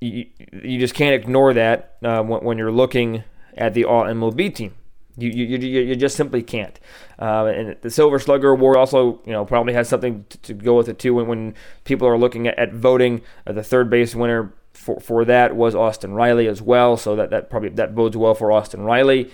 You, 0.00 0.26
you 0.62 0.78
just 0.78 0.94
can't 0.94 1.14
ignore 1.14 1.52
that 1.52 1.96
uh, 2.02 2.22
when, 2.22 2.42
when, 2.44 2.58
you're 2.58 2.72
looking 2.72 3.24
at 3.56 3.74
the 3.74 3.84
All 3.84 4.04
MLB 4.04 4.54
team. 4.54 4.74
You, 5.16 5.28
you, 5.28 5.58
you, 5.58 5.80
you 5.82 5.96
just 5.96 6.16
simply 6.16 6.42
can't. 6.42 6.80
Uh, 7.18 7.46
and 7.46 7.76
the 7.82 7.90
Silver 7.90 8.18
Slugger 8.18 8.50
Award 8.50 8.76
also, 8.76 9.20
you 9.26 9.32
know, 9.32 9.44
probably 9.44 9.74
has 9.74 9.88
something 9.88 10.24
to, 10.30 10.38
to 10.38 10.54
go 10.54 10.76
with 10.76 10.88
it 10.88 10.98
too. 10.98 11.14
When, 11.14 11.26
when 11.26 11.54
people 11.84 12.08
are 12.08 12.16
looking 12.16 12.46
at, 12.46 12.58
at 12.58 12.72
voting, 12.72 13.22
uh, 13.46 13.52
the 13.52 13.62
third 13.62 13.90
base 13.90 14.14
winner 14.14 14.54
for, 14.72 14.98
for 15.00 15.24
that 15.26 15.54
was 15.54 15.74
Austin 15.74 16.14
Riley 16.14 16.48
as 16.48 16.62
well. 16.62 16.96
So 16.96 17.14
that, 17.16 17.30
that 17.30 17.50
probably 17.50 17.68
that 17.70 17.94
bodes 17.94 18.16
well 18.16 18.34
for 18.34 18.50
Austin 18.50 18.82
Riley. 18.82 19.30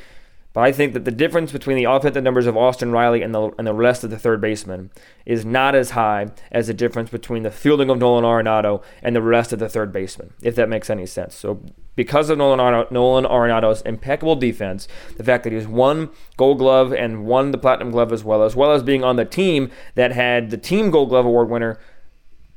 But 0.55 0.63
I 0.63 0.73
think 0.73 0.95
that 0.95 1.05
the 1.05 1.11
difference 1.11 1.53
between 1.53 1.77
the 1.77 1.85
offensive 1.85 2.25
numbers 2.25 2.47
of 2.47 2.57
Austin 2.57 2.91
Riley 2.91 3.23
and 3.23 3.35
the, 3.35 3.51
and 3.59 3.67
the 3.67 3.75
rest 3.75 4.03
of 4.03 4.11
the 4.11 4.19
third 4.19 4.41
baseman 4.41 4.91
is 5.27 5.45
not 5.45 5.75
as 5.75 5.91
high 5.91 6.29
as 6.51 6.67
the 6.67 6.75
difference 6.75 7.11
between 7.11 7.43
the 7.43 7.51
fielding 7.51 7.91
of 7.91 7.99
Nolan 7.99 8.25
Arenado 8.25 8.83
and 9.03 9.15
the 9.15 9.23
rest 9.23 9.53
of 9.53 9.59
the 9.59 9.69
third 9.69 9.93
baseman, 9.93 10.33
if 10.43 10.55
that 10.57 10.69
makes 10.69 10.89
any 10.89 11.05
sense. 11.05 11.35
So, 11.35 11.63
because 11.97 12.31
of 12.31 12.39
Nolan, 12.39 12.61
Arenado, 12.61 12.91
Nolan 12.91 13.25
Arenado's 13.25 13.83
impeccable 13.83 14.37
defense, 14.37 14.89
the 15.17 15.25
fact 15.25 15.45
that 15.45 15.53
he's 15.53 15.67
won 15.67 16.11
Gold 16.37 16.59
Glove 16.59 16.95
and 16.95 17.27
won 17.27 17.51
the 17.51 17.59
Platinum 17.59 17.91
Glove 17.91 18.13
as 18.13 18.25
well, 18.25 18.43
as 18.43 18.57
well 18.57 18.73
as 18.73 18.83
being 18.83 19.05
on 19.05 19.17
the 19.17 19.25
team 19.25 19.71
that 19.97 20.13
had 20.13 20.51
the 20.51 20.57
Team 20.57 20.91
Gold 20.91 21.11
Glove 21.11 21.27
Award 21.27 21.51
winner, 21.51 21.79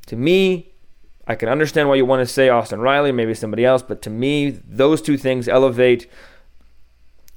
to 0.06 0.16
me, 0.16 0.72
I 1.26 1.34
can 1.34 1.48
understand 1.48 1.88
why 1.88 1.96
you 1.96 2.06
want 2.06 2.26
to 2.26 2.32
say 2.32 2.48
Austin 2.48 2.80
Riley, 2.80 3.12
maybe 3.12 3.34
somebody 3.34 3.64
else, 3.64 3.82
but 3.82 4.02
to 4.02 4.10
me, 4.10 4.50
those 4.50 5.02
two 5.02 5.16
things 5.16 5.46
elevate 5.46 6.08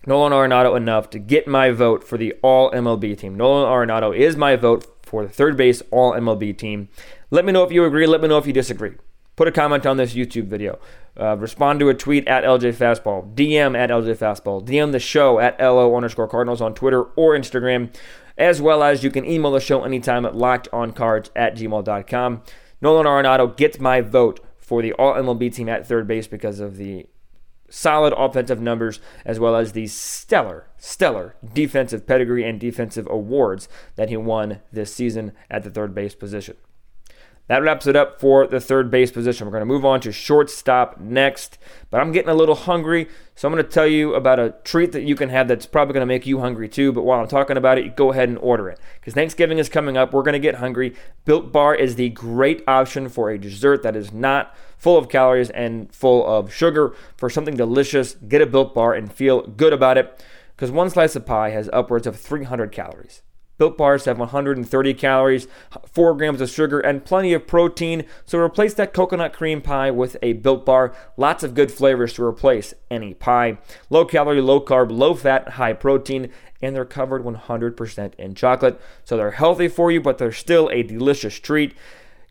Nolan 0.08 0.32
Arenado 0.32 0.78
enough 0.78 1.10
to 1.12 1.20
get 1.20 1.48
my 1.48 1.72
vote 1.72 2.04
for 2.04 2.18
the 2.18 2.34
All 2.44 2.72
MLB 2.72 3.18
team. 3.18 3.36
Nolan 3.36 3.66
Arenado 3.66 4.16
is 4.16 4.36
my 4.36 4.56
vote 4.56 4.86
for 5.04 5.24
the 5.24 5.30
third 5.30 5.58
base 5.58 5.82
All 5.92 6.14
MLB 6.14 6.56
team. 6.58 6.90
Let 7.32 7.46
me 7.46 7.52
know 7.52 7.64
if 7.64 7.72
you 7.72 7.84
agree. 7.86 8.06
Let 8.06 8.22
me 8.22 8.28
know 8.28 8.38
if 8.38 8.46
you 8.46 8.54
disagree. 8.54 8.94
put 9.36 9.48
a 9.48 9.52
comment 9.52 9.86
on 9.86 9.98
this 9.98 10.14
YouTube 10.14 10.46
video. 10.46 10.80
Uh, 11.20 11.36
respond 11.38 11.80
to 11.80 11.90
a 11.90 11.94
tweet 11.94 12.28
at 12.28 12.44
LJ 12.44 12.76
Fastball, 12.76 13.34
DM 13.34 13.78
at 13.78 13.90
LJ 13.90 14.18
Fastball, 14.18 14.66
DM 14.66 14.92
the 14.92 15.00
show 15.00 15.40
at 15.40 15.60
LO 15.60 15.96
underscore 15.96 16.28
Cardinals 16.28 16.62
on 16.62 16.74
Twitter 16.74 17.04
or 17.16 17.36
Instagram, 17.38 17.94
as 18.38 18.62
well 18.62 18.84
as 18.84 19.04
you 19.04 19.10
can 19.10 19.26
email 19.26 19.52
the 19.52 19.60
show 19.60 19.84
anytime 19.84 20.26
at 20.26 20.34
lockedoncards 20.34 21.30
at 21.36 21.56
gmail.com. 21.56 22.44
Nolan 22.82 23.06
Arenado 23.06 23.56
gets 23.56 23.80
my 23.80 24.02
vote 24.02 24.40
for 24.58 24.82
the 24.82 24.94
All 24.94 25.14
MLB 25.14 25.54
team 25.54 25.70
at 25.70 25.88
third 25.88 26.08
base 26.08 26.28
because 26.28 26.60
of 26.60 26.78
the 26.78 27.08
solid 27.75 28.13
offensive 28.13 28.62
numbers 28.62 29.01
as 29.25 29.38
well 29.38 29.53
as 29.53 29.74
the 29.74 29.86
stellar, 29.86 30.67
stellar 30.77 31.36
defensive 31.53 32.08
pedigree 32.08 32.48
and 32.48 32.58
defensive 32.58 33.05
awards 33.12 33.67
that 33.98 34.08
he 34.08 34.15
won 34.15 34.62
this 34.72 34.94
season 34.94 35.34
at 35.51 35.63
the 35.63 35.70
third 35.70 35.94
base 35.94 36.15
position. 36.15 36.55
That 37.48 37.62
wraps 37.62 37.86
it 37.86 37.96
up 37.96 38.20
for 38.20 38.48
the 38.48 38.60
third 38.60 38.90
base 38.90 39.12
position. 39.12 39.46
We're 39.46 39.52
going 39.52 39.62
to 39.62 39.68
move 39.68 39.86
on 39.86 40.02
to 40.02 40.12
shortstop 40.12 41.00
next, 41.00 41.60
but 41.92 42.02
I'm 42.02 42.12
getting 42.12 42.30
a 42.30 42.34
little 42.34 42.56
hungry, 42.56 43.08
so 43.36 43.48
I'm 43.48 43.54
going 43.54 43.64
to 43.64 43.70
tell 43.70 43.86
you 43.86 44.16
about 44.16 44.40
a 44.40 44.56
treat 44.64 44.94
that 44.94 45.04
you 45.04 45.16
can 45.16 45.30
have 45.30 45.48
that's 45.48 45.68
probably 45.68 45.94
going 45.94 46.02
to 46.02 46.08
make 46.08 46.25
you 46.25 46.40
hungry 46.40 46.68
too. 46.68 46.92
But 46.92 47.04
while 47.04 47.20
I'm 47.20 47.28
talking 47.28 47.56
about 47.56 47.78
it, 47.78 47.96
go 47.96 48.12
ahead 48.12 48.30
and 48.30 48.40
order 48.40 48.70
it 48.70 48.80
because 49.00 49.14
Thanksgiving 49.14 49.60
is 49.60 49.70
coming 49.70 49.96
up. 49.96 50.12
We're 50.12 50.24
going 50.24 50.34
to 50.34 50.40
get 50.40 50.56
hungry. 50.56 50.96
Built 51.25 51.52
Bar 51.52 51.75
is 51.75 51.96
the 51.96 52.10
great 52.10 52.64
option 52.68 53.10
for 53.10 53.30
a 53.30 53.38
dessert 53.38 53.84
that 53.84 53.96
is 53.96 54.12
not 54.12 54.56
full 54.80 54.98
of 54.98 55.08
calories 55.08 55.52
and 55.52 55.94
full 55.94 56.25
of 56.25 56.52
sugar. 56.52 56.96
For 57.16 57.30
something 57.30 57.56
delicious, 57.56 58.16
get 58.28 58.42
a 58.42 58.48
Built 58.48 58.74
Bar 58.74 58.96
and 58.96 59.14
feel 59.14 59.44
good 59.44 59.72
about 59.72 60.00
it 60.00 60.24
because 60.56 60.72
one 60.72 60.90
slice 60.90 61.16
of 61.16 61.28
pie 61.28 61.52
has 61.52 61.70
upwards 61.72 62.08
of 62.08 62.20
300 62.20 62.72
calories. 62.72 63.22
Built 63.58 63.78
bars 63.78 64.06
have 64.06 64.20
130 64.20 64.94
calories, 64.96 65.48
4 65.92 66.16
grams 66.16 66.42
of 66.42 66.50
sugar, 66.50 66.80
and 66.80 67.06
plenty 67.06 67.34
of 67.34 67.48
protein. 67.48 68.04
So 68.26 68.38
replace 68.38 68.74
that 68.76 68.94
coconut 68.94 69.34
cream 69.34 69.62
pie 69.62 69.92
with 69.92 70.18
a 70.22 70.34
built 70.34 70.66
bar. 70.66 70.94
Lots 71.16 71.44
of 71.44 71.54
good 71.54 71.72
flavors 71.72 72.14
to 72.14 72.24
replace 72.26 72.74
any 72.92 73.14
pie. 73.14 73.58
Low 73.90 74.04
calorie, 74.04 74.42
low 74.42 74.60
carb, 74.60 74.92
low 74.92 75.14
fat, 75.14 75.50
high 75.50 75.74
protein, 75.74 76.32
and 76.62 76.76
they're 76.76 76.86
covered 76.86 77.24
100% 77.24 78.16
in 78.16 78.36
chocolate. 78.36 78.82
So 79.04 79.16
they're 79.16 79.32
healthy 79.32 79.68
for 79.68 79.92
you, 79.92 80.02
but 80.02 80.18
they're 80.18 80.32
still 80.32 80.70
a 80.70 80.84
delicious 80.84 81.40
treat. 81.40 81.76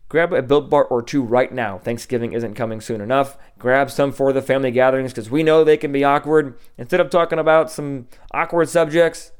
Grab 0.07 0.31
a 0.33 0.43
built 0.43 0.69
bar 0.69 0.85
or 0.85 1.01
two 1.01 1.23
right 1.23 1.51
now. 1.51 1.79
Thanksgiving 1.79 2.33
isn't 2.33 2.53
coming 2.53 2.79
soon 2.79 3.01
enough. 3.01 3.37
Grab 3.57 3.89
some 3.89 4.11
for 4.11 4.31
the 4.31 4.41
family 4.41 4.69
gatherings 4.69 5.11
because 5.11 5.31
we 5.31 5.41
know 5.41 5.63
they 5.63 5.77
can 5.77 5.91
be 5.91 6.03
awkward. 6.03 6.57
Instead 6.77 6.99
of 6.99 7.09
talking 7.09 7.39
about 7.39 7.71
some 7.71 8.07
awkward 8.31 8.69
subjects, 8.69 9.31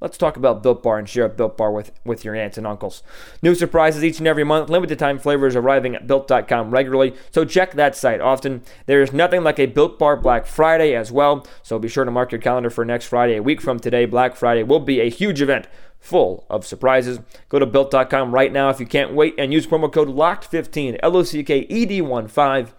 Let's 0.00 0.16
talk 0.16 0.36
about 0.36 0.62
Built 0.62 0.82
Bar 0.82 0.98
and 0.98 1.08
share 1.08 1.24
a 1.24 1.28
Built 1.28 1.56
Bar 1.56 1.72
with, 1.72 1.90
with 2.04 2.24
your 2.24 2.36
aunts 2.36 2.56
and 2.56 2.66
uncles. 2.66 3.02
New 3.42 3.54
surprises 3.54 4.04
each 4.04 4.18
and 4.18 4.28
every 4.28 4.44
month, 4.44 4.70
limited 4.70 4.98
time 4.98 5.18
flavors 5.18 5.56
arriving 5.56 5.94
at 5.94 6.06
Built.com 6.06 6.70
regularly, 6.70 7.14
so 7.32 7.44
check 7.44 7.72
that 7.72 7.96
site 7.96 8.20
often. 8.20 8.62
There 8.86 9.02
is 9.02 9.12
nothing 9.12 9.42
like 9.42 9.58
a 9.58 9.66
Built 9.66 9.98
Bar 9.98 10.16
Black 10.16 10.46
Friday 10.46 10.94
as 10.94 11.10
well, 11.10 11.46
so 11.62 11.78
be 11.78 11.88
sure 11.88 12.04
to 12.04 12.10
mark 12.10 12.30
your 12.30 12.40
calendar 12.40 12.70
for 12.70 12.84
next 12.84 13.06
Friday. 13.06 13.36
A 13.36 13.42
week 13.42 13.60
from 13.60 13.80
today, 13.80 14.04
Black 14.04 14.36
Friday 14.36 14.62
will 14.62 14.80
be 14.80 15.00
a 15.00 15.10
huge 15.10 15.42
event 15.42 15.66
full 15.98 16.46
of 16.48 16.66
surprises. 16.66 17.18
Go 17.48 17.58
to 17.58 17.66
Built.com 17.66 18.32
right 18.32 18.52
now 18.52 18.70
if 18.70 18.78
you 18.78 18.86
can't 18.86 19.14
wait 19.14 19.34
and 19.36 19.52
use 19.52 19.66
promo 19.66 19.92
code 19.92 20.08
LOCKED15, 20.08 20.98
L 21.02 21.16
O 21.16 21.22
C 21.22 21.42
K 21.42 21.66
E 21.68 21.86
D 21.86 22.00
1 22.00 22.28
5 22.28 22.74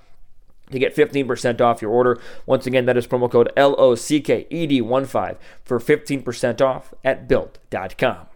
to 0.71 0.79
get 0.79 0.95
15% 0.95 1.61
off 1.61 1.81
your 1.81 1.91
order. 1.91 2.19
Once 2.45 2.65
again, 2.67 2.85
that 2.85 2.97
is 2.97 3.07
promo 3.07 3.29
code 3.31 3.51
LOCKED15 3.57 5.38
for 5.63 5.79
15% 5.79 6.61
off 6.61 6.93
at 7.03 7.27
built.com. 7.27 8.27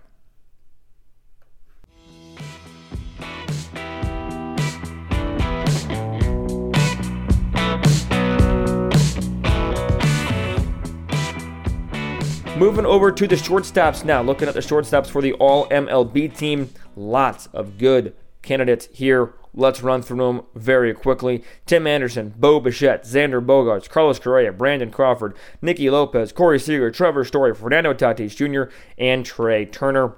Moving 12.55 12.85
over 12.85 13.11
to 13.11 13.27
the 13.27 13.35
shortstops 13.35 14.05
now, 14.05 14.21
looking 14.21 14.47
at 14.47 14.53
the 14.53 14.59
shortstops 14.59 15.07
for 15.07 15.21
the 15.23 15.33
All 15.33 15.67
MLB 15.69 16.37
team. 16.37 16.69
Lots 16.95 17.47
of 17.47 17.79
good 17.79 18.15
candidates 18.43 18.87
here 18.91 19.33
Let's 19.55 19.83
run 19.83 20.01
through 20.01 20.25
them 20.25 20.45
very 20.55 20.93
quickly. 20.93 21.43
Tim 21.65 21.85
Anderson, 21.85 22.33
Bo 22.35 22.59
Bichette, 22.59 23.03
Xander 23.03 23.43
Bogaerts, 23.45 23.87
Carlos 23.87 24.17
Correa, 24.17 24.51
Brandon 24.51 24.89
Crawford, 24.89 25.35
Nicky 25.61 25.89
Lopez, 25.89 26.31
Corey 26.31 26.59
Seager, 26.59 26.89
Trevor 26.89 27.23
Story, 27.23 27.53
Fernando 27.53 27.93
Tatis 27.93 28.35
Jr., 28.35 28.73
and 28.97 29.25
Trea 29.25 29.65
Turner. 29.65 30.15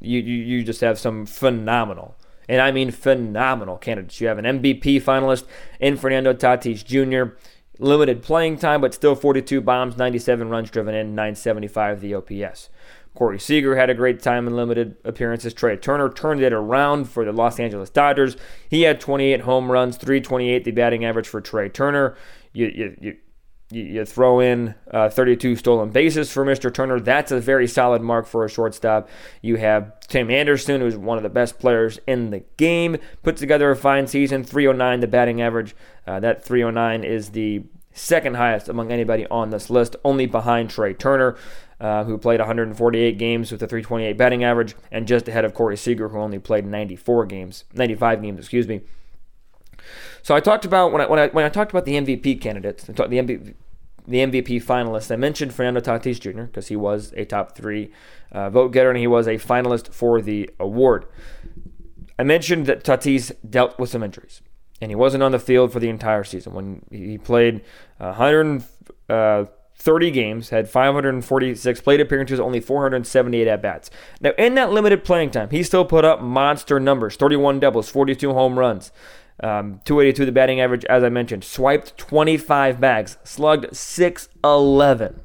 You, 0.00 0.18
you, 0.18 0.34
you 0.34 0.64
just 0.64 0.80
have 0.80 0.98
some 0.98 1.26
phenomenal, 1.26 2.16
and 2.48 2.60
I 2.60 2.72
mean 2.72 2.90
phenomenal 2.90 3.78
candidates. 3.78 4.20
You 4.20 4.26
have 4.26 4.38
an 4.38 4.44
MVP 4.44 5.02
finalist 5.02 5.44
in 5.78 5.96
Fernando 5.96 6.34
Tatis 6.34 6.84
Jr., 6.84 7.36
limited 7.78 8.22
playing 8.22 8.58
time, 8.58 8.80
but 8.80 8.94
still 8.94 9.14
42 9.14 9.60
bombs, 9.60 9.96
97 9.96 10.48
runs 10.48 10.70
driven 10.70 10.94
in, 10.94 11.14
975 11.14 12.00
the 12.00 12.14
OPS. 12.14 12.68
Corey 13.16 13.40
Seager 13.40 13.76
had 13.76 13.88
a 13.88 13.94
great 13.94 14.20
time 14.20 14.46
in 14.46 14.54
limited 14.54 14.96
appearances. 15.02 15.54
Trea 15.54 15.76
Turner 15.76 16.10
turned 16.10 16.42
it 16.42 16.52
around 16.52 17.06
for 17.06 17.24
the 17.24 17.32
Los 17.32 17.58
Angeles 17.58 17.88
Dodgers. 17.90 18.36
He 18.68 18.82
had 18.82 19.00
28 19.00 19.40
home 19.40 19.72
runs, 19.72 19.96
328 19.96 20.64
the 20.64 20.70
batting 20.70 21.04
average 21.04 21.26
for 21.26 21.40
Trea 21.40 21.70
Turner. 21.70 22.14
You, 22.52 22.66
you, 22.66 22.96
you 23.00 23.16
you, 23.72 24.04
throw 24.04 24.38
in 24.38 24.76
uh, 24.92 25.08
32 25.08 25.56
stolen 25.56 25.90
bases 25.90 26.30
for 26.30 26.44
Mr. 26.44 26.72
Turner. 26.72 27.00
That's 27.00 27.32
a 27.32 27.40
very 27.40 27.66
solid 27.66 28.00
mark 28.00 28.26
for 28.26 28.44
a 28.44 28.48
shortstop. 28.48 29.08
You 29.42 29.56
have 29.56 29.98
Tim 30.06 30.30
Anderson, 30.30 30.80
who's 30.80 30.96
one 30.96 31.16
of 31.16 31.24
the 31.24 31.28
best 31.28 31.58
players 31.58 31.98
in 32.06 32.30
the 32.30 32.44
game, 32.56 32.96
put 33.24 33.36
together 33.36 33.70
a 33.72 33.76
fine 33.76 34.06
season. 34.06 34.44
309 34.44 35.00
the 35.00 35.08
batting 35.08 35.42
average. 35.42 35.74
Uh, 36.06 36.20
that 36.20 36.44
309 36.44 37.02
is 37.02 37.30
the 37.30 37.64
second 37.92 38.36
highest 38.36 38.68
among 38.68 38.92
anybody 38.92 39.26
on 39.32 39.50
this 39.50 39.68
list, 39.68 39.96
only 40.04 40.26
behind 40.26 40.70
Trey 40.70 40.94
Turner 40.94 41.36
uh, 41.80 42.04
who 42.04 42.16
played 42.18 42.40
148 42.40 43.18
games 43.18 43.52
with 43.52 43.62
a 43.62 43.66
328 43.66 44.16
batting 44.16 44.44
average, 44.44 44.74
and 44.90 45.06
just 45.06 45.28
ahead 45.28 45.44
of 45.44 45.54
Corey 45.54 45.76
Seager, 45.76 46.08
who 46.08 46.18
only 46.18 46.38
played 46.38 46.64
94 46.64 47.26
games, 47.26 47.64
95 47.74 48.22
games, 48.22 48.38
excuse 48.38 48.66
me. 48.66 48.80
So 50.22 50.34
I 50.34 50.40
talked 50.40 50.64
about 50.64 50.92
when 50.92 51.00
I 51.00 51.06
when 51.06 51.18
I, 51.18 51.28
when 51.28 51.44
I 51.44 51.48
talked 51.48 51.70
about 51.70 51.84
the 51.84 51.94
MVP 51.94 52.40
candidates, 52.40 52.84
the 52.84 52.92
MVP, 52.92 53.54
the 54.08 54.18
MVP 54.18 54.64
finalists. 54.64 55.10
I 55.10 55.16
mentioned 55.16 55.54
Fernando 55.54 55.80
Tatis 55.80 56.20
Jr. 56.20 56.42
because 56.42 56.68
he 56.68 56.76
was 56.76 57.12
a 57.16 57.24
top 57.24 57.56
three 57.56 57.92
uh, 58.32 58.50
vote 58.50 58.72
getter 58.72 58.90
and 58.90 58.98
he 58.98 59.06
was 59.06 59.26
a 59.26 59.36
finalist 59.36 59.92
for 59.92 60.20
the 60.20 60.50
award. 60.58 61.06
I 62.18 62.22
mentioned 62.22 62.66
that 62.66 62.82
Tatis 62.82 63.32
dealt 63.48 63.78
with 63.78 63.90
some 63.90 64.02
injuries 64.02 64.40
and 64.80 64.90
he 64.90 64.94
wasn't 64.94 65.22
on 65.22 65.32
the 65.32 65.38
field 65.38 65.72
for 65.72 65.80
the 65.80 65.88
entire 65.88 66.24
season. 66.24 66.54
When 66.54 66.82
he 66.90 67.18
played 67.18 67.62
100, 67.98 68.62
uh, 69.08 69.44
30 69.78 70.10
games, 70.10 70.50
had 70.50 70.68
546 70.68 71.80
plate 71.82 72.00
appearances, 72.00 72.40
only 72.40 72.60
478 72.60 73.46
at 73.46 73.62
bats. 73.62 73.90
Now, 74.20 74.32
in 74.38 74.54
that 74.54 74.72
limited 74.72 75.04
playing 75.04 75.30
time, 75.30 75.50
he 75.50 75.62
still 75.62 75.84
put 75.84 76.04
up 76.04 76.20
monster 76.20 76.80
numbers 76.80 77.16
31 77.16 77.60
doubles, 77.60 77.88
42 77.88 78.32
home 78.32 78.58
runs, 78.58 78.90
um, 79.42 79.80
282 79.84 80.24
the 80.24 80.32
batting 80.32 80.60
average, 80.60 80.84
as 80.86 81.04
I 81.04 81.08
mentioned, 81.08 81.44
swiped 81.44 81.96
25 81.98 82.80
bags, 82.80 83.18
slugged 83.22 83.76
611. 83.76 85.20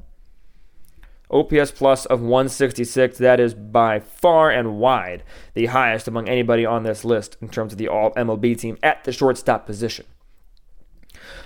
OPS 1.32 1.72
plus 1.72 2.06
of 2.06 2.20
166. 2.20 3.18
That 3.18 3.40
is 3.40 3.54
by 3.54 4.00
far 4.00 4.52
and 4.52 4.78
wide 4.78 5.24
the 5.54 5.68
highest 5.68 6.10
among 6.10 6.28
anybody 6.28 6.66
on 6.66 6.84
this 6.84 7.06
list 7.06 7.38
in 7.42 7.48
terms 7.48 7.72
of 7.72 7.80
the 7.80 7.88
all 7.88 8.12
MLB 8.16 8.58
team 8.60 8.78
at 8.84 9.06
the 9.06 9.14
shortstop 9.14 9.66
position. 9.66 10.06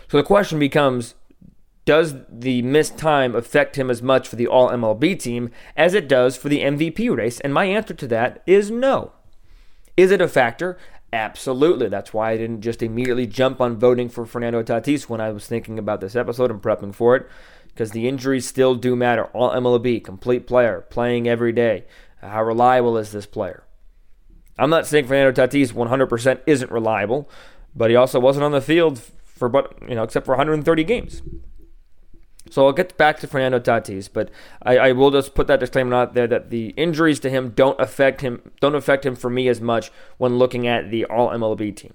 So 0.09 0.17
the 0.17 0.23
question 0.23 0.57
becomes 0.57 1.13
does 1.85 2.15
the 2.29 2.61
missed 2.63 2.97
time 2.97 3.35
affect 3.35 3.77
him 3.77 3.89
as 3.89 4.01
much 4.01 4.27
for 4.27 4.35
the 4.35 4.47
All 4.47 4.69
MLB 4.69 5.19
team 5.19 5.51
as 5.77 5.93
it 5.93 6.07
does 6.07 6.35
for 6.35 6.49
the 6.49 6.61
MVP 6.61 7.15
race? 7.15 7.39
And 7.39 7.53
my 7.53 7.65
answer 7.65 7.93
to 7.93 8.07
that 8.07 8.41
is 8.45 8.71
no. 8.71 9.13
Is 9.95 10.11
it 10.11 10.21
a 10.21 10.27
factor? 10.27 10.77
Absolutely. 11.13 11.87
That's 11.87 12.13
why 12.13 12.31
I 12.31 12.37
didn't 12.37 12.61
just 12.61 12.83
immediately 12.83 13.27
jump 13.27 13.61
on 13.61 13.77
voting 13.77 14.09
for 14.09 14.25
Fernando 14.25 14.63
Tatis 14.63 15.07
when 15.07 15.21
I 15.21 15.31
was 15.31 15.47
thinking 15.47 15.79
about 15.79 16.01
this 16.01 16.15
episode 16.15 16.51
and 16.51 16.61
prepping 16.61 16.93
for 16.93 17.15
it, 17.15 17.27
because 17.67 17.91
the 17.91 18.07
injuries 18.07 18.47
still 18.47 18.75
do 18.75 18.95
matter. 18.95 19.25
All 19.25 19.51
MLB, 19.51 20.03
complete 20.03 20.47
player, 20.47 20.81
playing 20.89 21.27
every 21.27 21.53
day. 21.53 21.85
How 22.21 22.43
reliable 22.43 22.97
is 22.97 23.11
this 23.11 23.25
player? 23.25 23.63
I'm 24.57 24.69
not 24.69 24.87
saying 24.87 25.05
Fernando 25.05 25.31
Tatis 25.31 25.71
100% 25.71 26.41
isn't 26.47 26.71
reliable, 26.71 27.29
but 27.75 27.89
he 27.89 27.95
also 27.95 28.19
wasn't 28.19 28.45
on 28.45 28.51
the 28.51 28.61
field 28.61 28.99
for 29.25 29.49
but 29.49 29.77
you 29.87 29.95
know 29.95 30.03
except 30.03 30.25
for 30.25 30.31
130 30.31 30.83
games. 30.83 31.21
So 32.51 32.65
I'll 32.65 32.73
get 32.73 32.95
back 32.97 33.19
to 33.19 33.27
Fernando 33.27 33.59
Tatis, 33.59 34.07
but 34.11 34.29
I, 34.61 34.77
I, 34.77 34.91
will 34.91 35.09
just 35.09 35.33
put 35.33 35.47
that 35.47 35.59
disclaimer 35.59 35.95
out 35.95 36.13
there 36.13 36.27
that 36.27 36.51
the 36.51 36.69
injuries 36.77 37.19
to 37.21 37.29
him 37.29 37.49
don't 37.49 37.79
affect 37.79 38.21
him 38.21 38.51
don't 38.61 38.75
affect 38.75 39.05
him 39.05 39.15
for 39.15 39.29
me 39.29 39.47
as 39.47 39.59
much 39.59 39.91
when 40.17 40.37
looking 40.37 40.67
at 40.67 40.91
the 40.91 41.05
All 41.05 41.29
MLB 41.29 41.75
team. 41.75 41.93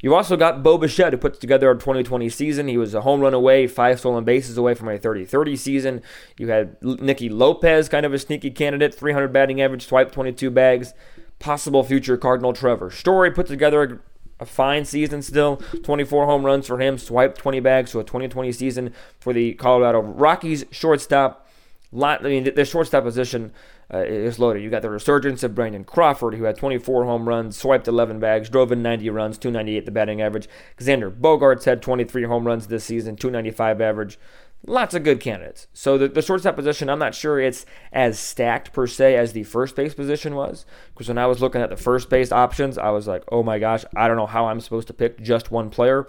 You 0.00 0.14
also 0.14 0.36
got 0.36 0.62
Bo 0.62 0.78
Bichette, 0.78 1.12
who 1.12 1.18
puts 1.18 1.40
together 1.40 1.70
a 1.70 1.74
2020 1.74 2.28
season. 2.28 2.68
He 2.68 2.78
was 2.78 2.94
a 2.94 3.00
home 3.00 3.20
run 3.20 3.34
away, 3.34 3.66
five 3.66 3.98
stolen 3.98 4.24
bases 4.24 4.56
away 4.56 4.74
from 4.74 4.88
a 4.88 4.96
30-30 4.96 5.58
season. 5.58 6.02
You 6.38 6.48
had 6.48 6.76
Nicky 6.82 7.28
Lopez, 7.28 7.88
kind 7.88 8.06
of 8.06 8.14
a 8.14 8.18
sneaky 8.18 8.50
candidate, 8.52 8.94
300 8.94 9.32
batting 9.32 9.60
average, 9.60 9.86
swipe 9.86 10.12
22 10.12 10.50
bags. 10.50 10.94
Possible 11.40 11.82
future 11.82 12.16
Cardinal 12.16 12.52
Trevor 12.52 12.90
Story 12.90 13.30
put 13.32 13.46
together 13.46 14.02
a 14.40 14.46
fine 14.46 14.84
season 14.84 15.22
still. 15.22 15.56
24 15.82 16.26
home 16.26 16.44
runs 16.44 16.66
for 16.66 16.80
him, 16.80 16.98
swiped 16.98 17.38
20 17.38 17.60
bags, 17.60 17.90
so 17.90 18.00
a 18.00 18.04
2020 18.04 18.52
season 18.52 18.94
for 19.18 19.32
the 19.32 19.54
Colorado 19.54 20.00
Rockies 20.00 20.64
shortstop. 20.70 21.46
Lot, 21.90 22.24
I 22.24 22.28
mean, 22.28 22.54
their 22.54 22.64
shortstop 22.66 23.04
position 23.04 23.52
uh, 23.92 23.98
is 23.98 24.38
loaded. 24.38 24.62
You 24.62 24.68
got 24.68 24.82
the 24.82 24.90
resurgence 24.90 25.42
of 25.42 25.54
Brandon 25.54 25.84
Crawford, 25.84 26.34
who 26.34 26.44
had 26.44 26.56
24 26.56 27.04
home 27.04 27.26
runs, 27.26 27.56
swiped 27.56 27.88
11 27.88 28.20
bags, 28.20 28.50
drove 28.50 28.70
in 28.70 28.82
90 28.82 29.08
runs, 29.10 29.38
298 29.38 29.86
the 29.86 29.90
batting 29.90 30.20
average. 30.20 30.48
Xander 30.78 31.10
Bogaerts 31.10 31.64
had 31.64 31.80
23 31.80 32.24
home 32.24 32.46
runs 32.46 32.66
this 32.66 32.84
season, 32.84 33.16
295 33.16 33.80
average. 33.80 34.18
Lots 34.66 34.94
of 34.94 35.04
good 35.04 35.20
candidates. 35.20 35.66
So 35.72 35.96
the, 35.96 36.08
the 36.08 36.20
shortstop 36.20 36.56
position, 36.56 36.90
I'm 36.90 36.98
not 36.98 37.14
sure 37.14 37.40
it's 37.40 37.64
as 37.92 38.18
stacked 38.18 38.72
per 38.72 38.86
se 38.86 39.16
as 39.16 39.32
the 39.32 39.44
first 39.44 39.76
base 39.76 39.94
position 39.94 40.34
was. 40.34 40.66
Because 40.92 41.08
when 41.08 41.18
I 41.18 41.26
was 41.26 41.40
looking 41.40 41.62
at 41.62 41.70
the 41.70 41.76
first 41.76 42.10
base 42.10 42.32
options, 42.32 42.76
I 42.76 42.90
was 42.90 43.06
like, 43.06 43.22
oh 43.30 43.42
my 43.42 43.58
gosh, 43.58 43.84
I 43.96 44.08
don't 44.08 44.16
know 44.16 44.26
how 44.26 44.46
I'm 44.46 44.60
supposed 44.60 44.88
to 44.88 44.94
pick 44.94 45.20
just 45.20 45.50
one 45.50 45.70
player. 45.70 46.06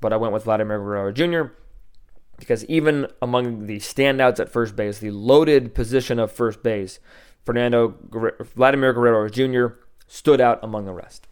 But 0.00 0.12
I 0.12 0.16
went 0.16 0.32
with 0.32 0.44
Vladimir 0.44 0.78
Guerrero 0.78 1.12
Jr 1.12 1.52
because 2.38 2.64
even 2.66 3.06
among 3.22 3.66
the 3.66 3.78
standouts 3.78 4.40
at 4.40 4.48
first 4.48 4.76
base, 4.76 4.98
the 4.98 5.10
loaded 5.10 5.74
position 5.74 6.18
of 6.18 6.32
first 6.32 6.62
base, 6.62 6.98
Fernando 7.44 7.94
Vladimir 8.54 8.92
Guerrero 8.92 9.28
Jr. 9.28 9.76
stood 10.06 10.40
out 10.40 10.58
among 10.62 10.86
the 10.86 10.92
rest. 10.92 11.26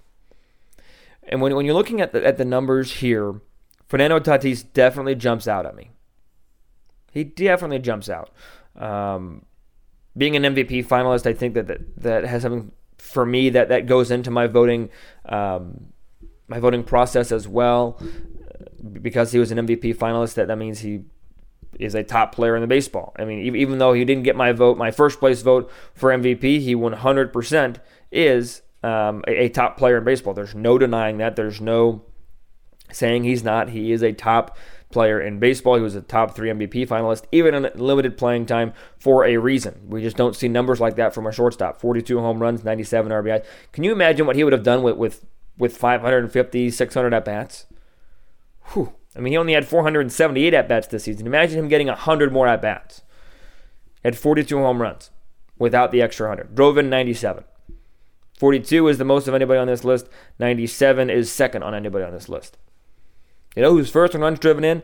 And 1.25 1.41
when, 1.41 1.55
when 1.55 1.65
you're 1.65 1.75
looking 1.75 2.01
at 2.01 2.13
the, 2.13 2.25
at 2.25 2.37
the 2.37 2.45
numbers 2.45 2.95
here, 2.95 3.41
Fernando 3.89 4.19
Tatis 4.19 4.65
definitely 4.73 5.15
jumps 5.15 5.47
out 5.47 5.67
at 5.67 5.77
me. 5.77 5.91
He 7.13 7.23
definitely 7.25 7.79
jumps 7.79 8.09
out. 8.09 8.31
Um, 8.77 9.45
being 10.17 10.35
an 10.35 10.43
MVP 10.43 10.87
finalist, 10.87 11.27
I 11.27 11.33
think 11.33 11.55
that, 11.55 11.69
that 11.69 11.97
that 11.99 12.25
has 12.25 12.43
something 12.43 12.73
for 12.99 13.25
me 13.25 13.51
that 13.51 13.69
that 13.69 13.87
goes 13.87 14.11
into 14.11 14.31
my 14.31 14.47
voting 14.47 14.91
um, 15.27 15.93
my 16.49 16.59
voting 16.59 16.83
process 16.83 17.31
as 17.31 17.47
well 17.47 18.01
because 19.01 19.33
he 19.33 19.39
was 19.39 19.51
an 19.51 19.59
MVP 19.59 19.97
finalist, 19.97 20.35
that, 20.35 20.49
that 20.49 20.59
means 20.59 20.81
he 20.81 21.05
is 21.79 21.95
a 21.95 22.03
top 22.03 22.35
player 22.35 22.55
in 22.55 22.61
the 22.61 22.67
baseball. 22.67 23.15
I 23.19 23.25
mean, 23.25 23.57
even 23.57 23.79
though 23.79 23.93
he 23.93 24.05
didn't 24.05 24.25
get 24.25 24.37
my 24.37 24.53
vote, 24.53 24.77
my 24.77 24.91
first 24.91 25.19
place 25.19 25.43
vote 25.43 25.71
for 25.95 26.11
MVP, 26.11 26.61
he 26.61 26.75
100% 26.75 27.77
is 28.11 28.63
um, 28.83 29.25
a, 29.27 29.45
a, 29.45 29.49
top 29.49 29.77
player 29.77 29.99
in 29.99 30.05
baseball. 30.05 30.35
There's 30.35 30.55
no 30.55 30.77
denying 30.77 31.19
that. 31.19 31.37
There's 31.37 31.61
no 31.61 32.03
saying 32.91 33.25
he's 33.25 33.43
not. 33.43 33.71
He 33.71 33.93
is 33.93 34.03
a 34.03 34.13
top 34.13 34.57
player 34.93 35.21
in 35.21 35.39
baseball. 35.39 35.77
He 35.77 35.83
was 35.83 35.95
a 35.95 36.03
top 36.03 36.35
three 36.35 36.51
MVP 36.51 36.87
finalist, 36.87 37.25
even 37.33 37.55
in 37.55 37.71
limited 37.75 38.17
playing 38.17 38.47
time 38.47 38.73
for 38.99 39.25
a 39.25 39.37
reason. 39.39 39.89
We 39.89 40.03
just 40.03 40.17
don't 40.17 40.37
see 40.37 40.49
numbers 40.49 40.81
like 40.81 40.97
that 40.97 41.15
from 41.15 41.27
a 41.27 41.33
shortstop 41.33 41.81
42 41.81 42.21
home 42.21 42.41
runs, 42.41 42.63
97 42.65 43.11
RBI. 43.11 43.45
Can 43.73 43.85
you 43.85 43.93
imagine 43.93 44.27
what 44.27 44.37
he 44.37 44.45
would 44.45 44.53
have 44.53 44.63
done 44.63 44.83
with, 44.83 44.97
with, 44.97 45.27
with 45.59 45.77
550, 45.77 46.71
600 46.71 47.15
at 47.15 47.25
bats? 47.25 47.67
Whew. 48.73 48.93
I 49.17 49.21
mean, 49.21 49.33
he 49.33 49.37
only 49.37 49.53
had 49.53 49.67
478 49.67 50.55
at 50.55 50.69
bats 50.69 50.87
this 50.87 51.05
season. 51.05 51.27
Imagine 51.27 51.59
him 51.59 51.69
getting 51.69 51.89
100 51.89 52.33
more 52.33 52.47
at 52.47 52.63
bats. 52.63 53.03
Had 54.05 54.17
42 54.17 54.57
home 54.59 54.81
runs 54.81 55.11
without 55.59 55.93
the 55.93 56.03
extra 56.03 56.29
100. 56.29 56.55
Drove 56.55 56.79
in 56.79 56.89
97. 56.89 57.45
42 58.39 58.89
is 58.89 58.99
the 58.99 59.05
most 59.05 59.29
of 59.29 59.35
anybody 59.35 59.61
on 59.61 59.69
this 59.69 59.85
list. 59.85 60.09
97 60.39 61.11
is 61.11 61.31
second 61.31 61.63
on 61.63 61.75
anybody 61.75 62.05
on 62.05 62.13
this 62.13 62.29
list. 62.29 62.59
You 63.57 63.63
know 63.63 63.73
who's 63.73 63.91
first 63.91 64.15
on 64.15 64.21
runs 64.21 64.39
driven 64.39 64.65
in? 64.65 64.83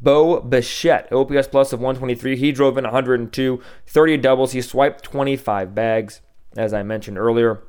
Bo 0.00 0.40
Bichette, 0.40 1.12
OPS 1.12 1.48
plus 1.48 1.72
of 1.72 1.80
123. 1.80 2.36
He 2.36 2.52
drove 2.52 2.78
in 2.78 2.84
102, 2.84 3.62
30 3.86 4.16
doubles. 4.16 4.52
He 4.52 4.62
swiped 4.62 5.04
25 5.04 5.74
bags, 5.74 6.20
as 6.56 6.72
I 6.72 6.82
mentioned 6.82 7.18
earlier. 7.18 7.62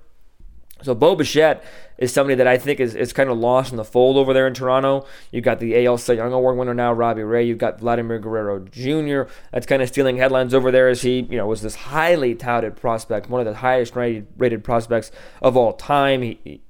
So 0.82 0.96
Bo 0.96 1.16
Bichette 1.16 1.64
is 1.98 2.12
somebody 2.12 2.36
that 2.36 2.48
I 2.48 2.58
think 2.58 2.80
is, 2.80 2.96
is 2.96 3.14
kind 3.14 3.30
of 3.30 3.38
lost 3.38 3.72
in 3.72 3.78
the 3.78 3.84
fold 3.84 4.18
over 4.18 4.34
there 4.34 4.48
in 4.48 4.54
Toronto. 4.54 5.06
You've 5.32 5.44
got 5.44 5.60
the 5.60 5.86
AL 5.86 6.00
Cy 6.00 6.14
Young 6.14 6.34
Award 6.34 6.58
winner 6.58 6.74
now, 6.74 6.92
Robbie 6.92 7.24
Ray. 7.24 7.46
You've 7.46 7.60
got 7.60 7.80
Vladimir 7.80 8.18
Guerrero 8.18 8.60
Jr. 8.60 9.32
That's 9.52 9.68
kind 9.68 9.82
of 9.82 9.90
stealing 9.90 10.18
headlines 10.18 10.54
over 10.54 10.72
there 10.72 10.90
as 10.90 11.04
he, 11.04 11.20
you 11.30 11.38
know, 11.38 11.46
was 11.46 11.62
this 11.62 11.76
highly 11.76 12.34
touted 12.34 12.76
prospect, 12.76 13.30
one 13.30 13.42
of 13.42 13.46
the 13.46 13.60
highest 13.60 13.96
rated, 13.96 14.28
rated 14.38 14.64
prospects 14.64 15.12
of 15.42 15.56
all 15.56 15.74
time. 15.74 16.24
He, 16.24 16.62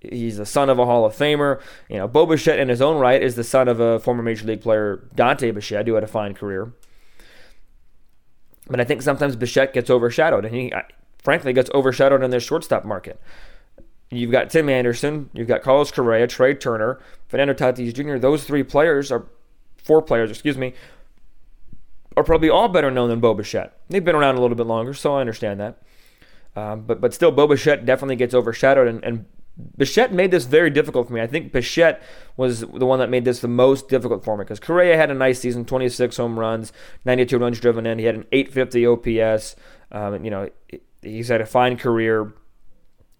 he's 0.00 0.38
the 0.38 0.46
son 0.46 0.70
of 0.70 0.78
a 0.78 0.86
Hall 0.86 1.04
of 1.04 1.14
Famer. 1.14 1.60
You 1.88 1.98
know, 1.98 2.08
Bo 2.08 2.26
Bichette 2.26 2.58
in 2.58 2.68
his 2.68 2.80
own 2.80 2.98
right 2.98 3.22
is 3.22 3.34
the 3.36 3.44
son 3.44 3.68
of 3.68 3.80
a 3.80 3.98
former 3.98 4.22
Major 4.22 4.46
League 4.46 4.62
player, 4.62 5.08
Dante 5.14 5.50
Bichette, 5.50 5.86
who 5.86 5.94
had 5.94 6.04
a 6.04 6.08
fine 6.08 6.34
career. 6.34 6.72
But 8.68 8.80
I 8.80 8.84
think 8.84 9.02
sometimes 9.02 9.36
Bichette 9.36 9.72
gets 9.72 9.90
overshadowed, 9.90 10.44
and 10.44 10.54
he, 10.54 10.72
frankly, 11.18 11.52
gets 11.52 11.70
overshadowed 11.74 12.22
in 12.22 12.30
this 12.30 12.44
shortstop 12.44 12.84
market. 12.84 13.20
You've 14.10 14.30
got 14.30 14.50
Tim 14.50 14.68
Anderson, 14.68 15.30
you've 15.32 15.48
got 15.48 15.62
Carlos 15.62 15.92
Correa, 15.92 16.26
Trea 16.26 16.54
Turner, 16.54 17.00
Fernando 17.28 17.54
Tatis 17.54 17.94
Jr. 17.94 18.18
Those 18.18 18.44
three 18.44 18.62
players 18.62 19.12
are 19.12 19.26
four 19.76 20.02
players, 20.02 20.30
excuse 20.30 20.58
me, 20.58 20.74
are 22.16 22.24
probably 22.24 22.50
all 22.50 22.68
better 22.68 22.90
known 22.90 23.08
than 23.08 23.20
Bo 23.20 23.34
Bichette. 23.34 23.78
They've 23.88 24.04
been 24.04 24.16
around 24.16 24.36
a 24.36 24.40
little 24.40 24.56
bit 24.56 24.66
longer, 24.66 24.94
so 24.94 25.14
I 25.14 25.20
understand 25.20 25.60
that. 25.60 25.82
Um, 26.56 26.82
but 26.82 27.00
but 27.00 27.14
still, 27.14 27.30
Bo 27.30 27.46
Bichette 27.46 27.84
definitely 27.84 28.16
gets 28.16 28.34
overshadowed, 28.34 28.88
and, 28.88 29.04
and 29.04 29.26
Bichette 29.76 30.12
made 30.12 30.30
this 30.30 30.44
very 30.44 30.70
difficult 30.70 31.08
for 31.08 31.14
me. 31.14 31.20
I 31.20 31.26
think 31.26 31.52
Bichette 31.52 32.02
was 32.36 32.60
the 32.60 32.86
one 32.86 32.98
that 32.98 33.10
made 33.10 33.24
this 33.24 33.40
the 33.40 33.48
most 33.48 33.88
difficult 33.88 34.24
for 34.24 34.36
me 34.36 34.44
because 34.44 34.60
Correa 34.60 34.96
had 34.96 35.10
a 35.10 35.14
nice 35.14 35.40
season, 35.40 35.64
26 35.64 36.16
home 36.16 36.38
runs, 36.38 36.72
92 37.04 37.38
runs 37.38 37.60
driven 37.60 37.86
in. 37.86 37.98
He 37.98 38.04
had 38.04 38.14
an 38.14 38.26
850 38.32 38.86
OPS. 38.86 39.56
Um, 39.92 40.24
you 40.24 40.30
know, 40.30 40.48
he's 41.02 41.28
had 41.28 41.40
a 41.40 41.46
fine 41.46 41.76
career. 41.76 42.34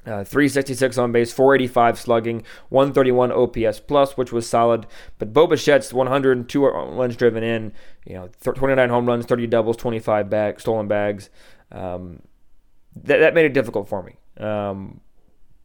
Uh, 0.07 0.25
366 0.25 0.97
on 0.97 1.13
base, 1.13 1.31
485 1.31 1.99
slugging, 1.99 2.43
131 2.71 3.31
OPS 3.33 3.81
plus, 3.81 4.17
which 4.17 4.33
was 4.33 4.49
solid. 4.49 4.87
But 5.19 5.35
Bo 5.35 5.47
Bichette's 5.47 5.93
102 5.93 6.67
runs 6.67 7.17
driven 7.17 7.43
in, 7.43 7.75
you 8.07 8.15
know, 8.15 8.31
29 8.43 8.89
home 8.89 9.05
runs, 9.07 9.27
30 9.27 9.47
doubles, 9.49 9.77
25 9.77 10.31
bag, 10.31 10.59
stolen 10.59 10.89
bags. 10.89 11.29
Um, 11.71 12.23
that, 12.97 13.19
that 13.19 13.35
made 13.35 13.45
it 13.45 13.53
difficult 13.53 13.91
for 13.91 14.03
me. 14.03 14.17
Um, 14.43 15.03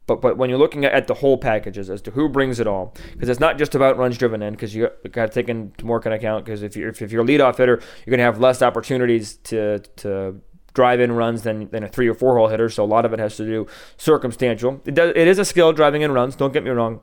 but 0.07 0.21
but 0.21 0.37
when 0.37 0.49
you're 0.49 0.59
looking 0.59 0.85
at 0.85 1.07
the 1.07 1.15
whole 1.15 1.37
packages 1.37 1.89
as 1.89 2.01
to 2.03 2.11
who 2.11 2.29
brings 2.29 2.59
it 2.59 2.67
all, 2.67 2.93
because 3.13 3.29
it's 3.29 3.39
not 3.39 3.57
just 3.57 3.75
about 3.75 3.97
runs 3.97 4.17
driven 4.17 4.41
in, 4.41 4.53
because 4.53 4.75
you 4.75 4.89
got 5.11 5.27
to 5.27 5.31
take 5.31 5.49
into 5.49 5.85
more 5.85 5.97
account. 5.97 6.45
Because 6.45 6.63
if 6.63 6.75
you're 6.75 6.89
if, 6.89 7.01
if 7.01 7.11
you're 7.11 7.23
a 7.23 7.27
leadoff 7.27 7.57
hitter, 7.57 7.81
you're 8.05 8.11
going 8.11 8.19
to 8.19 8.23
have 8.23 8.39
less 8.39 8.61
opportunities 8.61 9.37
to 9.37 9.79
to 9.97 10.39
drive 10.75 10.99
in 10.99 11.13
runs 11.13 11.41
than, 11.41 11.69
than 11.69 11.83
a 11.83 11.87
three 11.87 12.07
or 12.07 12.13
four 12.13 12.37
hole 12.37 12.49
hitter. 12.49 12.69
So 12.69 12.83
a 12.83 12.85
lot 12.85 13.05
of 13.05 13.13
it 13.13 13.19
has 13.19 13.37
to 13.37 13.45
do 13.45 13.65
circumstantial. 13.97 14.81
It, 14.85 14.93
does, 14.93 15.13
it 15.15 15.27
is 15.27 15.39
a 15.39 15.45
skill 15.45 15.73
driving 15.73 16.03
in 16.03 16.11
runs, 16.11 16.35
don't 16.35 16.53
get 16.53 16.63
me 16.63 16.69
wrong. 16.69 16.99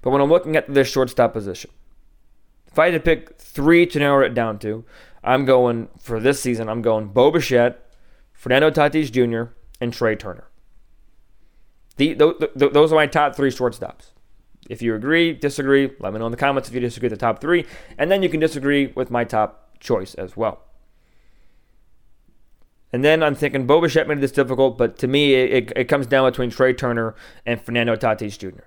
But 0.00 0.10
when 0.10 0.22
I'm 0.22 0.30
looking 0.30 0.56
at 0.56 0.72
this 0.72 0.88
shortstop 0.88 1.32
position, 1.32 1.70
if 2.68 2.78
I 2.78 2.86
had 2.86 2.92
to 2.92 3.00
pick 3.00 3.38
three 3.38 3.86
to 3.86 3.98
narrow 3.98 4.24
it 4.24 4.34
down 4.34 4.58
to, 4.60 4.84
I'm 5.22 5.44
going 5.44 5.88
for 5.98 6.20
this 6.20 6.40
season, 6.40 6.68
I'm 6.68 6.80
going 6.80 7.08
Bo 7.08 7.30
Bichette, 7.30 7.84
Fernando 8.32 8.70
Tatis 8.70 9.10
Jr., 9.10 9.52
and 9.80 9.92
Trea 9.92 10.16
Turner. 10.16 10.48
The, 11.96 12.14
the, 12.14 12.50
the, 12.54 12.68
those 12.70 12.92
are 12.92 12.96
my 12.96 13.06
top 13.06 13.36
three 13.36 13.50
shortstops. 13.50 14.10
If 14.68 14.82
you 14.82 14.94
agree, 14.94 15.32
disagree, 15.32 15.92
let 16.00 16.12
me 16.12 16.18
know 16.18 16.26
in 16.26 16.32
the 16.32 16.38
comments 16.38 16.68
if 16.68 16.74
you 16.74 16.80
disagree 16.80 17.08
with 17.08 17.18
the 17.18 17.24
top 17.24 17.40
three. 17.40 17.66
And 17.98 18.10
then 18.10 18.22
you 18.22 18.28
can 18.28 18.40
disagree 18.40 18.86
with 18.88 19.10
my 19.10 19.24
top 19.24 19.78
choice 19.78 20.14
as 20.14 20.36
well. 20.36 20.62
And 22.92 23.04
then 23.04 23.22
I'm 23.22 23.34
thinking 23.34 23.66
Bo 23.66 23.80
Bichette 23.80 24.08
made 24.08 24.20
this 24.20 24.32
difficult, 24.32 24.78
but 24.78 24.96
to 24.98 25.08
me, 25.08 25.34
it, 25.34 25.72
it 25.74 25.84
comes 25.88 26.06
down 26.06 26.30
between 26.30 26.50
Trea 26.50 26.72
Turner 26.72 27.14
and 27.44 27.60
Fernando 27.60 27.96
Tatis 27.96 28.38
Jr. 28.38 28.64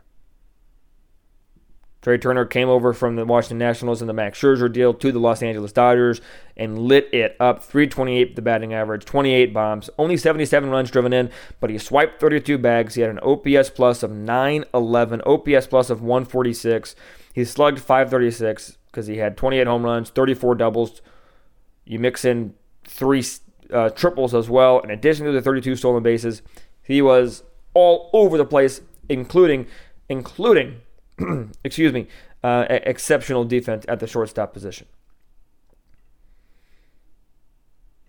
Trea 2.08 2.18
Turner 2.18 2.46
came 2.46 2.70
over 2.70 2.94
from 2.94 3.18
the 3.18 3.26
Washington 3.26 3.58
Nationals 3.58 4.00
in 4.00 4.08
the 4.08 4.14
Max 4.14 4.40
Scherzer 4.40 4.72
deal 4.72 4.94
to 4.94 5.12
the 5.12 5.20
Los 5.20 5.44
Angeles 5.44 5.74
Dodgers 5.74 6.22
and 6.56 6.80
lit 6.80 7.10
it 7.14 7.36
up. 7.38 7.62
328 7.62 8.34
the 8.34 8.42
batting 8.42 8.74
average, 8.74 9.04
28 9.04 9.54
bombs, 9.54 9.90
only 9.98 10.16
77 10.16 10.70
runs 10.70 10.90
driven 10.90 11.12
in, 11.12 11.30
but 11.60 11.70
he 11.70 11.78
swiped 11.78 12.22
32 12.22 12.58
bags. 12.60 12.96
He 12.96 13.02
had 13.02 13.10
an 13.10 13.20
OPS 13.20 13.72
plus 13.72 14.04
of 14.04 14.12
911, 14.12 15.22
OPS 15.26 15.68
plus 15.68 15.90
of 15.90 16.02
146. 16.02 16.96
He 17.34 17.44
slugged 17.44 17.80
536 17.80 18.78
because 18.86 19.08
he 19.08 19.18
had 19.18 19.36
28 19.36 19.68
home 19.68 19.84
runs, 19.84 20.10
34 20.10 20.56
doubles. 20.56 21.02
You 21.84 22.00
mix 22.00 22.24
in 22.24 22.54
three 22.86 23.26
uh, 23.70 23.90
triples 23.90 24.34
as 24.34 24.50
well. 24.50 24.80
In 24.80 24.92
addition 24.92 25.26
to 25.26 25.34
the 25.34 25.42
32 25.42 25.76
stolen 25.76 26.04
bases, 26.04 26.42
he 26.82 27.02
was 27.02 27.44
all 27.74 28.10
over 28.14 28.38
the 28.38 28.46
place, 28.46 28.80
including 29.10 29.68
including 30.08 30.80
excuse 31.64 31.94
me, 31.94 32.08
uh, 32.44 32.66
exceptional 32.70 33.46
defense 33.46 33.86
at 33.88 34.00
the 34.00 34.08
shortstop 34.08 34.54
position. 34.54 34.88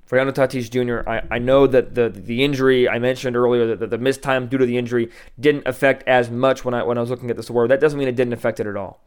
Fernando 0.09 0.33
Tatis 0.33 0.71
Jr., 0.71 1.09
I, 1.09 1.23
I 1.31 1.39
know 1.39 1.67
that 1.67 1.95
the 1.95 2.09
the 2.09 2.43
injury 2.43 2.89
I 2.89 2.99
mentioned 2.99 3.37
earlier, 3.37 3.77
that 3.77 3.91
the, 3.91 3.99
missed 3.99 4.23
time 4.23 4.49
due 4.49 4.57
to 4.57 4.65
the 4.65 4.79
injury 4.79 5.11
didn't 5.39 5.67
affect 5.67 6.07
as 6.09 6.31
much 6.31 6.65
when 6.65 6.73
I 6.73 6.83
when 6.83 6.97
I 6.97 7.03
was 7.03 7.11
looking 7.11 7.31
at 7.31 7.37
this 7.37 7.51
award. 7.51 7.71
That 7.71 7.81
doesn't 7.81 7.99
mean 7.99 8.09
it 8.09 8.17
didn't 8.17 8.33
affect 8.33 8.59
it 8.59 8.67
at 8.67 8.75
all. 8.75 9.05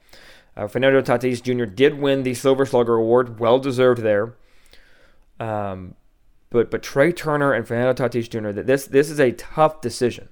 Uh, 0.56 0.68
Fernando 0.68 1.02
Tatis 1.02 1.42
Jr. 1.42 1.66
did 1.66 2.00
win 2.00 2.22
the 2.22 2.36
Silver 2.36 2.68
Slugger 2.68 2.96
Award, 2.96 3.40
well 3.40 3.58
deserved 3.58 4.04
there. 4.04 4.36
Um, 5.40 5.96
but 6.52 6.70
but 6.70 6.84
Trea 6.84 7.14
Turner 7.14 7.52
and 7.52 7.68
Fernando 7.68 7.94
Tatis 7.94 8.30
Jr. 8.30 8.52
That 8.52 8.68
this 8.68 8.86
this 8.86 9.10
is 9.10 9.20
a 9.20 9.32
tough 9.32 9.82
decision 9.82 10.30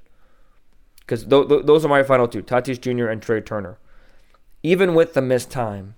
because 1.10 1.26
th- 1.26 1.48
th- 1.48 1.66
those 1.66 1.84
are 1.84 1.88
my 1.88 2.04
final 2.04 2.28
two 2.28 2.44
Tatis 2.44 2.80
Jr. 2.80 3.08
and 3.08 3.20
Trea 3.20 3.42
Turner. 3.42 3.80
Even 4.62 4.94
with 4.94 5.16
the 5.16 5.22
missed 5.22 5.50
time, 5.50 5.96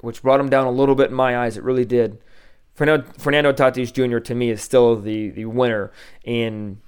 which 0.00 0.22
brought 0.22 0.40
him 0.40 0.48
down 0.48 0.66
a 0.66 0.70
little 0.70 0.94
bit 0.94 1.10
in 1.10 1.16
my 1.16 1.36
eyes, 1.36 1.58
it 1.58 1.62
really 1.62 1.84
did. 1.84 2.18
Fernando, 2.74 3.06
Fernando 3.18 3.52
Tatis 3.52 3.92
Jr. 3.92 4.20
to 4.20 4.34
me 4.34 4.48
is 4.48 4.62
still 4.62 4.96
the, 4.96 5.28
the 5.28 5.44
winner 5.44 5.92
in 6.24 6.80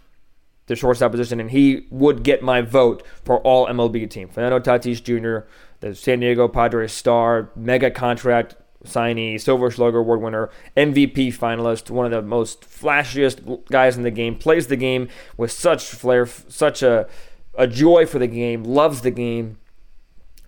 the 0.66 0.74
shortstop 0.74 1.10
position, 1.10 1.38
and 1.38 1.50
he 1.50 1.86
would 1.90 2.22
get 2.22 2.42
my 2.42 2.62
vote 2.62 3.02
for 3.22 3.40
all 3.40 3.66
MLB 3.66 4.08
team. 4.08 4.30
Fernando 4.30 4.58
Tatis 4.58 5.02
Jr., 5.02 5.46
the 5.80 5.94
San 5.94 6.20
Diego 6.20 6.48
Padres 6.48 6.92
star, 6.92 7.50
mega 7.54 7.90
contract 7.90 8.56
signee, 8.84 9.40
Silver 9.40 9.70
Slugger 9.70 9.98
Award 9.98 10.20
winner, 10.20 10.50
MVP 10.76 11.28
finalist, 11.34 11.90
one 11.90 12.06
of 12.06 12.12
the 12.12 12.22
most 12.22 12.62
flashiest 12.62 13.66
guys 13.66 13.96
in 13.96 14.02
the 14.02 14.10
game, 14.10 14.36
plays 14.36 14.68
the 14.68 14.76
game 14.76 15.08
with 15.36 15.52
such 15.52 15.84
flair, 15.86 16.26
such 16.26 16.82
a, 16.82 17.08
a 17.56 17.66
joy 17.66 18.06
for 18.06 18.18
the 18.18 18.26
game, 18.26 18.64
loves 18.64 19.00
the 19.00 19.10
game. 19.10 19.58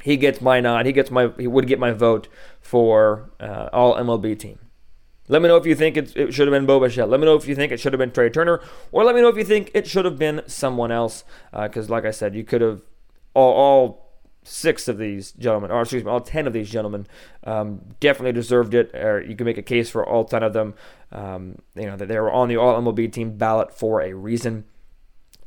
He 0.02 0.16
gets 0.16 0.40
my 0.40 0.60
nod. 0.60 0.86
He 0.86 0.92
gets 0.92 1.10
my. 1.10 1.32
He 1.36 1.48
would 1.48 1.66
get 1.66 1.80
my 1.80 1.90
vote 1.90 2.28
for 2.60 3.30
uh, 3.40 3.68
all 3.72 3.96
MLB 3.96 4.38
team. 4.38 4.60
Let 5.28 5.42
me 5.42 5.48
know 5.48 5.56
if 5.56 5.66
you 5.66 5.74
think 5.74 5.96
it, 5.96 6.16
it 6.16 6.32
should 6.32 6.46
have 6.46 6.52
been 6.52 6.66
Bo 6.66 6.78
Bichette. 6.78 7.08
Let 7.08 7.18
me 7.18 7.26
know 7.26 7.34
if 7.34 7.48
you 7.48 7.56
think 7.56 7.72
it 7.72 7.80
should 7.80 7.92
have 7.92 7.98
been 7.98 8.12
Trea 8.12 8.30
Turner, 8.30 8.60
or 8.92 9.04
let 9.04 9.14
me 9.14 9.20
know 9.20 9.28
if 9.28 9.36
you 9.36 9.44
think 9.44 9.72
it 9.74 9.86
should 9.86 10.04
have 10.04 10.18
been 10.18 10.42
someone 10.46 10.92
else. 10.92 11.24
Because, 11.52 11.90
uh, 11.90 11.92
like 11.92 12.04
I 12.04 12.12
said, 12.12 12.36
you 12.36 12.44
could 12.44 12.60
have 12.60 12.82
all, 13.34 13.52
all 13.52 14.05
six 14.46 14.88
of 14.88 14.98
these 14.98 15.32
gentlemen, 15.32 15.70
or 15.70 15.82
excuse 15.82 16.04
me, 16.04 16.10
all 16.10 16.20
ten 16.20 16.46
of 16.46 16.52
these 16.52 16.70
gentlemen, 16.70 17.06
um, 17.44 17.80
definitely 18.00 18.32
deserved 18.32 18.74
it. 18.74 18.94
Or 18.94 19.20
you 19.20 19.36
can 19.36 19.44
make 19.44 19.58
a 19.58 19.62
case 19.62 19.90
for 19.90 20.06
all 20.06 20.24
ten 20.24 20.42
of 20.42 20.52
them. 20.52 20.74
Um, 21.12 21.56
you 21.74 21.86
know 21.86 21.96
that 21.96 22.08
they 22.08 22.18
were 22.18 22.32
on 22.32 22.48
the 22.48 22.56
All 22.56 22.80
MLB 22.80 23.12
team 23.12 23.36
ballot 23.36 23.76
for 23.76 24.00
a 24.00 24.12
reason. 24.12 24.64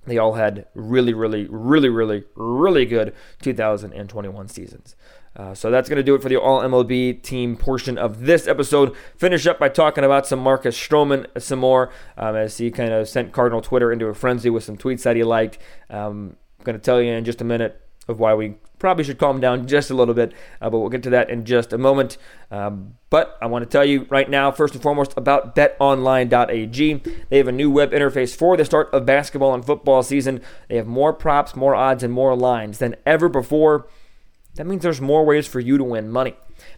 They 0.06 0.18
all 0.18 0.34
had 0.34 0.66
really, 0.74 1.14
really, 1.14 1.46
really, 1.50 1.90
really, 1.90 2.24
really 2.36 2.86
good 2.86 3.14
2021 3.42 4.48
seasons. 4.48 4.96
Uh, 5.36 5.54
so 5.54 5.70
that's 5.70 5.88
going 5.88 5.98
to 5.98 6.04
do 6.04 6.16
it 6.16 6.22
for 6.22 6.30
the 6.30 6.36
All 6.36 6.62
MLB 6.62 7.22
team 7.22 7.56
portion 7.56 7.98
of 7.98 8.22
this 8.22 8.48
episode. 8.48 8.96
Finish 9.16 9.46
up 9.46 9.60
by 9.60 9.70
talking 9.70 10.04
about 10.04 10.26
some 10.26 10.40
Marcus 10.40 10.78
Stroman 10.78 11.28
some 11.40 11.60
more, 11.60 11.92
um, 12.18 12.36
as 12.36 12.58
he 12.58 12.72
kind 12.72 12.92
of 12.92 13.08
sent 13.08 13.32
Cardinal 13.32 13.62
Twitter 13.62 13.92
into 13.92 14.08
a 14.08 14.14
frenzy 14.14 14.50
with 14.50 14.64
some 14.64 14.78
tweets 14.78 15.04
that 15.04 15.16
he 15.16 15.24
liked. 15.24 15.60
Um, 15.90 16.36
I'm 16.60 16.66
going 16.66 16.78
to 16.78 16.84
tell 16.84 17.02
you 17.02 17.12
in 17.12 17.24
just 17.24 17.42
a 17.42 17.46
minute 17.46 17.80
of 18.08 18.20
why 18.20 18.34
we 18.34 18.56
probably 18.80 19.04
should 19.04 19.20
calm 19.20 19.40
down 19.40 19.68
just 19.68 19.92
a 19.92 19.94
little 19.94 20.14
bit, 20.14 20.34
uh, 20.62 20.70
but 20.70 20.80
we'll 20.80 20.90
get 20.90 21.04
to 21.04 21.10
that 21.12 21.30
in 21.30 21.46
just 21.46 21.72
a 21.74 21.78
moment. 21.78 22.18
Um, 22.50 22.96
but 23.10 23.38
I 23.42 23.46
want 23.46 23.64
to 23.64 23.70
tell 23.70 23.86
you 23.86 24.08
right 24.10 24.30
now, 24.30 24.52
first 24.52 24.74
and 24.74 24.82
foremost, 24.82 25.14
about 25.18 25.56
betonline.ag. 25.56 27.04
They 27.30 27.38
have 27.38 27.48
a 27.48 27.52
new 27.52 27.70
web 27.70 27.92
interface 27.92 28.36
for 28.36 28.58
the 28.58 28.66
start 28.66 28.90
of 28.94 29.06
basketball 29.06 29.54
and 29.54 29.66
football 29.66 30.02
season. 30.02 30.42
They 30.70 30.78
have 30.78 30.88
more 30.88 31.14
props, 31.14 31.56
more 31.56 31.76
odds, 31.76 32.04
and 32.04 32.14
more 32.14 32.36
lines 32.36 32.80
than 32.80 32.96
ever 33.06 33.30
before. 33.30 33.88
That 34.56 34.66
means 34.66 34.84
there's 34.84 35.02
more 35.02 35.26
ways 35.26 35.48
for 35.48 35.60
you 35.60 35.78
to 35.78 35.84
win 35.84 36.10
money. 36.10 36.36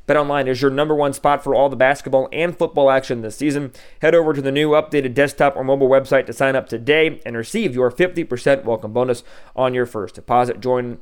BetOnline 0.08 0.48
is 0.48 0.62
your 0.62 0.72
number 0.72 0.94
one 0.94 1.14
spot 1.14 1.44
for 1.44 1.56
all 1.56 1.70
the 1.70 1.76
basketball 1.76 2.30
and 2.32 2.58
football 2.58 2.92
action 2.92 3.22
this 3.22 3.38
season. 3.38 3.72
Head 4.02 4.16
over 4.16 4.34
to 4.34 4.42
the 4.42 4.52
new 4.52 4.72
updated 4.72 5.14
desktop 5.14 5.56
or 5.56 5.64
mobile 5.64 5.90
website 5.90 6.26
to 6.28 6.34
sign 6.34 6.56
up 6.56 6.68
today 6.68 7.20
and 7.26 7.36
receive 7.36 7.74
your 7.74 7.92
50% 7.92 8.64
welcome 8.64 8.94
bonus 8.94 9.24
on 9.56 9.74
your 9.74 9.86
first 9.86 10.16
deposit. 10.16 10.60
Join 10.60 11.00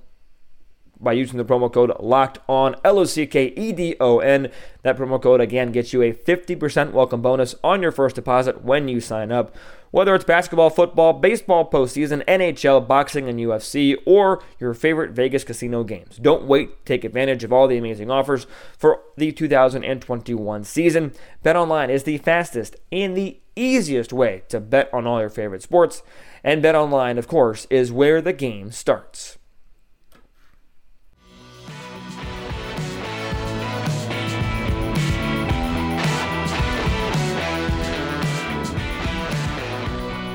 by 0.99 1.13
using 1.13 1.38
the 1.38 1.45
promo 1.45 1.71
code 1.71 1.91
locked 1.99 2.39
on 2.47 2.75
L 2.83 2.99
O 2.99 3.05
C 3.05 3.25
K 3.25 3.47
E 3.55 3.71
D 3.71 3.95
O 3.99 4.19
N. 4.19 4.51
That 4.83 4.97
promo 4.97 5.21
code 5.21 5.41
again 5.41 5.71
gets 5.71 5.93
you 5.93 6.01
a 6.01 6.13
50% 6.13 6.91
welcome 6.91 7.21
bonus 7.21 7.55
on 7.63 7.81
your 7.81 7.91
first 7.91 8.15
deposit 8.15 8.63
when 8.63 8.88
you 8.88 8.99
sign 8.99 9.31
up. 9.31 9.55
Whether 9.91 10.13
it's 10.13 10.23
basketball, 10.23 10.69
football, 10.69 11.13
baseball 11.13 11.67
postseason, 11.69 12.23
NHL, 12.25 12.88
boxing, 12.88 13.27
and 13.27 13.39
UFC, 13.39 13.95
or 14.05 14.43
your 14.59 14.75
favorite 14.75 15.12
Vegas 15.12 15.43
casino 15.43 15.83
games. 15.83 16.17
Don't 16.17 16.45
wait. 16.45 16.85
Take 16.85 17.03
advantage 17.03 17.43
of 17.43 17.51
all 17.51 17.67
the 17.67 17.77
amazing 17.77 18.12
offers 18.12 18.45
for 18.77 19.01
the 19.17 19.31
2021 19.31 20.63
season. 20.63 21.12
BetOnline 21.43 21.89
is 21.89 22.03
the 22.03 22.19
fastest 22.19 22.75
and 22.91 23.17
the 23.17 23.39
easiest 23.55 24.13
way 24.13 24.43
to 24.49 24.59
bet 24.59 24.93
on 24.93 25.07
all 25.07 25.19
your 25.19 25.29
favorite 25.29 25.63
sports. 25.63 26.03
And 26.43 26.63
BetOnline, 26.63 27.17
of 27.17 27.27
course, 27.27 27.65
is 27.71 27.91
where 27.91 28.21
the 28.21 28.33
game 28.33 28.71
starts. 28.71 29.38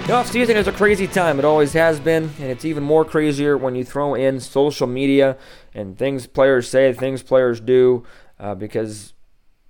The 0.07 0.12
offseason 0.12 0.57
is 0.57 0.69
a 0.69 0.73
crazy 0.73 1.07
time. 1.07 1.38
It 1.38 1.47
always 1.47 1.73
has 1.73 1.99
been, 1.99 2.25
and 2.38 2.51
it's 2.51 2.67
even 2.67 2.83
more 2.83 3.07
crazier 3.07 3.57
when 3.57 3.75
you 3.75 3.87
throw 3.87 4.14
in 4.14 4.38
social 4.38 4.87
media 4.87 5.38
and 5.73 5.97
things 5.97 6.27
players 6.27 6.69
say, 6.69 6.93
things 6.93 7.23
players 7.23 7.59
do, 7.59 8.05
uh, 8.38 8.55
because 8.55 9.14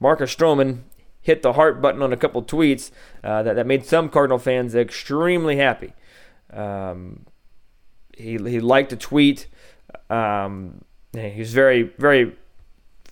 Marcus 0.00 0.34
Stroman 0.34 0.80
hit 1.20 1.42
the 1.42 1.52
heart 1.52 1.80
button 1.80 2.02
on 2.02 2.12
a 2.12 2.16
couple 2.16 2.42
tweets 2.42 2.90
uh, 3.22 3.44
that, 3.44 3.54
that 3.54 3.64
made 3.64 3.86
some 3.86 4.08
Cardinal 4.08 4.40
fans 4.40 4.74
extremely 4.74 5.58
happy. 5.58 5.92
Um, 6.52 7.26
he, 8.18 8.32
he 8.32 8.58
liked 8.58 8.92
a 8.92 8.96
tweet. 8.96 9.46
Um, 10.10 10.82
he's 11.12 11.54
very, 11.54 11.92
very, 11.96 12.32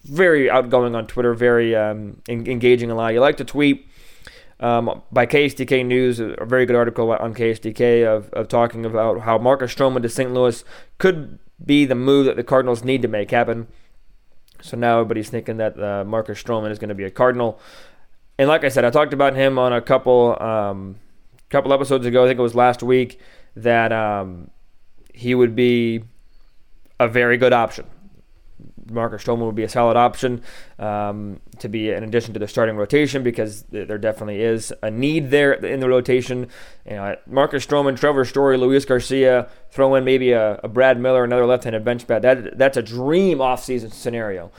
very 0.03 0.51
outgoing 0.51 0.97
on 0.97 1.07
Twitter, 1.07 1.35
very 1.35 1.77
um, 1.77 2.21
en- 2.29 2.49
engaging 2.49 2.91
a 2.91 2.97
lot. 2.97 3.13
He 3.13 3.21
liked 3.21 3.41
a 3.41 3.45
tweet 3.45 3.87
um, 4.63 5.03
by 5.11 5.27
KSDK 5.27 5.85
News, 5.85 6.21
a 6.21 6.37
very 6.45 6.67
good 6.67 6.77
article 6.77 7.11
on 7.11 7.35
KSDK 7.35 8.07
of, 8.07 8.33
of 8.33 8.49
talking 8.49 8.87
about 8.87 9.21
how 9.23 9.37
Marcus 9.37 9.75
Stroman 9.75 10.03
to 10.03 10.09
St. 10.09 10.33
Louis 10.33 10.65
could 10.99 11.41
be 11.65 11.85
the 11.85 11.97
move 11.97 12.27
that 12.27 12.37
the 12.37 12.45
Cardinals 12.45 12.85
need 12.85 13.03
to 13.03 13.09
make 13.09 13.33
happen. 13.33 13.67
So 14.61 14.77
now 14.77 15.01
everybody's 15.01 15.31
thinking 15.31 15.57
that 15.57 15.79
uh, 15.83 16.05
Marcus 16.05 16.41
Stroman 16.41 16.71
is 16.71 16.79
going 16.79 16.91
to 16.91 16.95
be 16.95 17.05
a 17.05 17.11
Cardinal. 17.11 17.59
And 18.39 18.49
like 18.49 18.63
I 18.63 18.69
said, 18.69 18.85
I 18.85 18.91
talked 18.91 19.13
about 19.13 19.35
him 19.35 19.59
on 19.59 19.73
a 19.73 19.81
couple 19.81 20.41
um, 20.41 20.97
couple 21.51 21.73
episodes 21.73 22.07
ago. 22.07 22.25
I 22.25 22.29
think 22.29 22.39
it 22.39 22.43
was 22.43 22.55
last 22.55 22.83
week 22.83 23.21
that 23.57 23.93
um, 23.93 24.51
he 25.13 25.35
would 25.35 25.57
be 25.57 26.05
a 27.01 27.09
very 27.09 27.37
good 27.37 27.53
option. 27.53 27.85
Marcus 28.91 29.23
Stroman 29.23 29.47
would 29.47 29.55
be 29.55 29.63
a 29.63 29.69
solid 29.69 29.97
option 29.97 30.43
um, 30.79 31.41
to 31.59 31.69
be 31.69 31.91
in 31.91 32.03
addition 32.03 32.35
to 32.35 32.41
the 32.41 32.49
starting 32.49 32.77
rotation 32.77 33.23
because 33.23 33.63
there 33.71 33.99
definitely 33.99 34.43
is 34.43 34.73
a 34.83 34.91
need 34.91 35.31
there 35.31 35.53
in 35.53 35.81
the 35.81 35.89
rotation. 35.89 36.49
You 36.85 36.97
know, 36.97 37.17
Marcus 37.27 37.65
Stroman, 37.65 37.99
Trevor 37.99 38.25
Story, 38.25 38.57
Luis 38.57 38.85
Garcia, 38.85 39.49
throw 39.71 39.95
in 39.95 40.05
maybe 40.05 40.33
a, 40.33 40.61
a 40.63 40.69
Brad 40.69 40.99
Miller, 40.99 41.25
another 41.25 41.47
left-handed 41.47 41.85
bench 41.85 42.07
bat. 42.07 42.23
That 42.23 42.59
that's 42.59 42.77
a 42.77 42.83
dream 42.83 43.39
offseason 43.39 43.93
scenario 43.93 44.51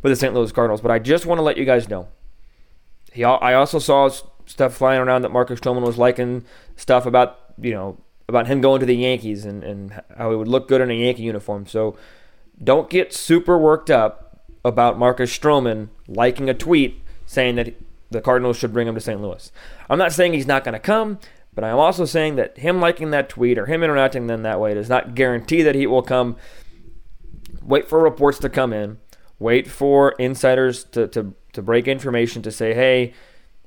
for 0.00 0.08
the 0.08 0.16
St. 0.16 0.34
Louis 0.34 0.52
Cardinals. 0.52 0.80
But 0.80 0.90
I 0.90 0.98
just 0.98 1.26
want 1.26 1.38
to 1.38 1.42
let 1.42 1.56
you 1.56 1.64
guys 1.64 1.88
know. 1.88 2.08
He, 3.12 3.24
I 3.24 3.54
also 3.54 3.78
saw 3.78 4.10
stuff 4.46 4.74
flying 4.74 5.00
around 5.00 5.22
that 5.22 5.30
Marcus 5.30 5.60
Stroman 5.60 5.82
was 5.82 5.98
liking 5.98 6.44
stuff 6.76 7.06
about 7.06 7.38
you 7.60 7.72
know 7.72 7.98
about 8.28 8.46
him 8.46 8.60
going 8.60 8.80
to 8.80 8.86
the 8.86 8.96
Yankees 8.96 9.44
and, 9.44 9.62
and 9.62 10.02
how 10.16 10.30
he 10.30 10.36
would 10.36 10.48
look 10.48 10.68
good 10.68 10.80
in 10.80 10.90
a 10.90 10.94
Yankee 10.94 11.22
uniform. 11.22 11.66
So 11.66 11.96
don't 12.62 12.90
get 12.90 13.12
super 13.12 13.58
worked 13.58 13.90
up 13.90 14.40
about 14.64 14.98
Marcus 14.98 15.36
Stroman 15.36 15.88
liking 16.06 16.48
a 16.48 16.54
tweet 16.54 17.02
saying 17.26 17.56
that 17.56 17.74
the 18.10 18.20
Cardinals 18.20 18.56
should 18.56 18.72
bring 18.72 18.86
him 18.86 18.94
to 18.94 19.00
St. 19.00 19.20
Louis. 19.20 19.50
I'm 19.88 19.98
not 19.98 20.12
saying 20.12 20.32
he's 20.32 20.46
not 20.46 20.64
going 20.64 20.74
to 20.74 20.78
come, 20.78 21.18
but 21.54 21.64
I'm 21.64 21.78
also 21.78 22.04
saying 22.04 22.36
that 22.36 22.58
him 22.58 22.80
liking 22.80 23.10
that 23.10 23.28
tweet 23.28 23.58
or 23.58 23.66
him 23.66 23.82
interacting 23.82 24.26
then 24.26 24.42
that 24.42 24.60
way 24.60 24.74
does 24.74 24.88
not 24.88 25.14
guarantee 25.14 25.62
that 25.62 25.74
he 25.74 25.86
will 25.86 26.02
come. 26.02 26.36
Wait 27.62 27.88
for 27.88 28.00
reports 28.00 28.38
to 28.40 28.48
come 28.48 28.72
in. 28.72 28.98
Wait 29.38 29.68
for 29.68 30.12
insiders 30.12 30.84
to, 30.84 31.08
to, 31.08 31.34
to 31.52 31.62
break 31.62 31.88
information 31.88 32.42
to 32.42 32.52
say, 32.52 32.74
hey, 32.74 33.12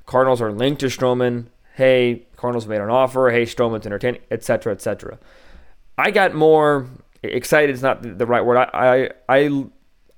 Cardinals 0.05 0.41
are 0.41 0.51
linked 0.51 0.79
to 0.81 0.88
Stroman. 0.88 1.47
Hey, 1.73 2.27
Cardinals 2.38 2.67
made 2.67 2.81
an 2.81 2.89
offer. 2.89 3.31
Hey, 3.31 3.43
Stroman's 3.43 3.86
entertaining, 3.86 4.21
etc., 4.31 4.71
etc. 4.71 5.19
I 5.97 6.12
got 6.12 6.34
more 6.34 6.88
excited 7.34 7.74
is 7.74 7.82
not 7.82 8.02
the 8.02 8.26
right 8.26 8.44
word. 8.44 8.58
I, 8.58 9.10
I, 9.28 9.66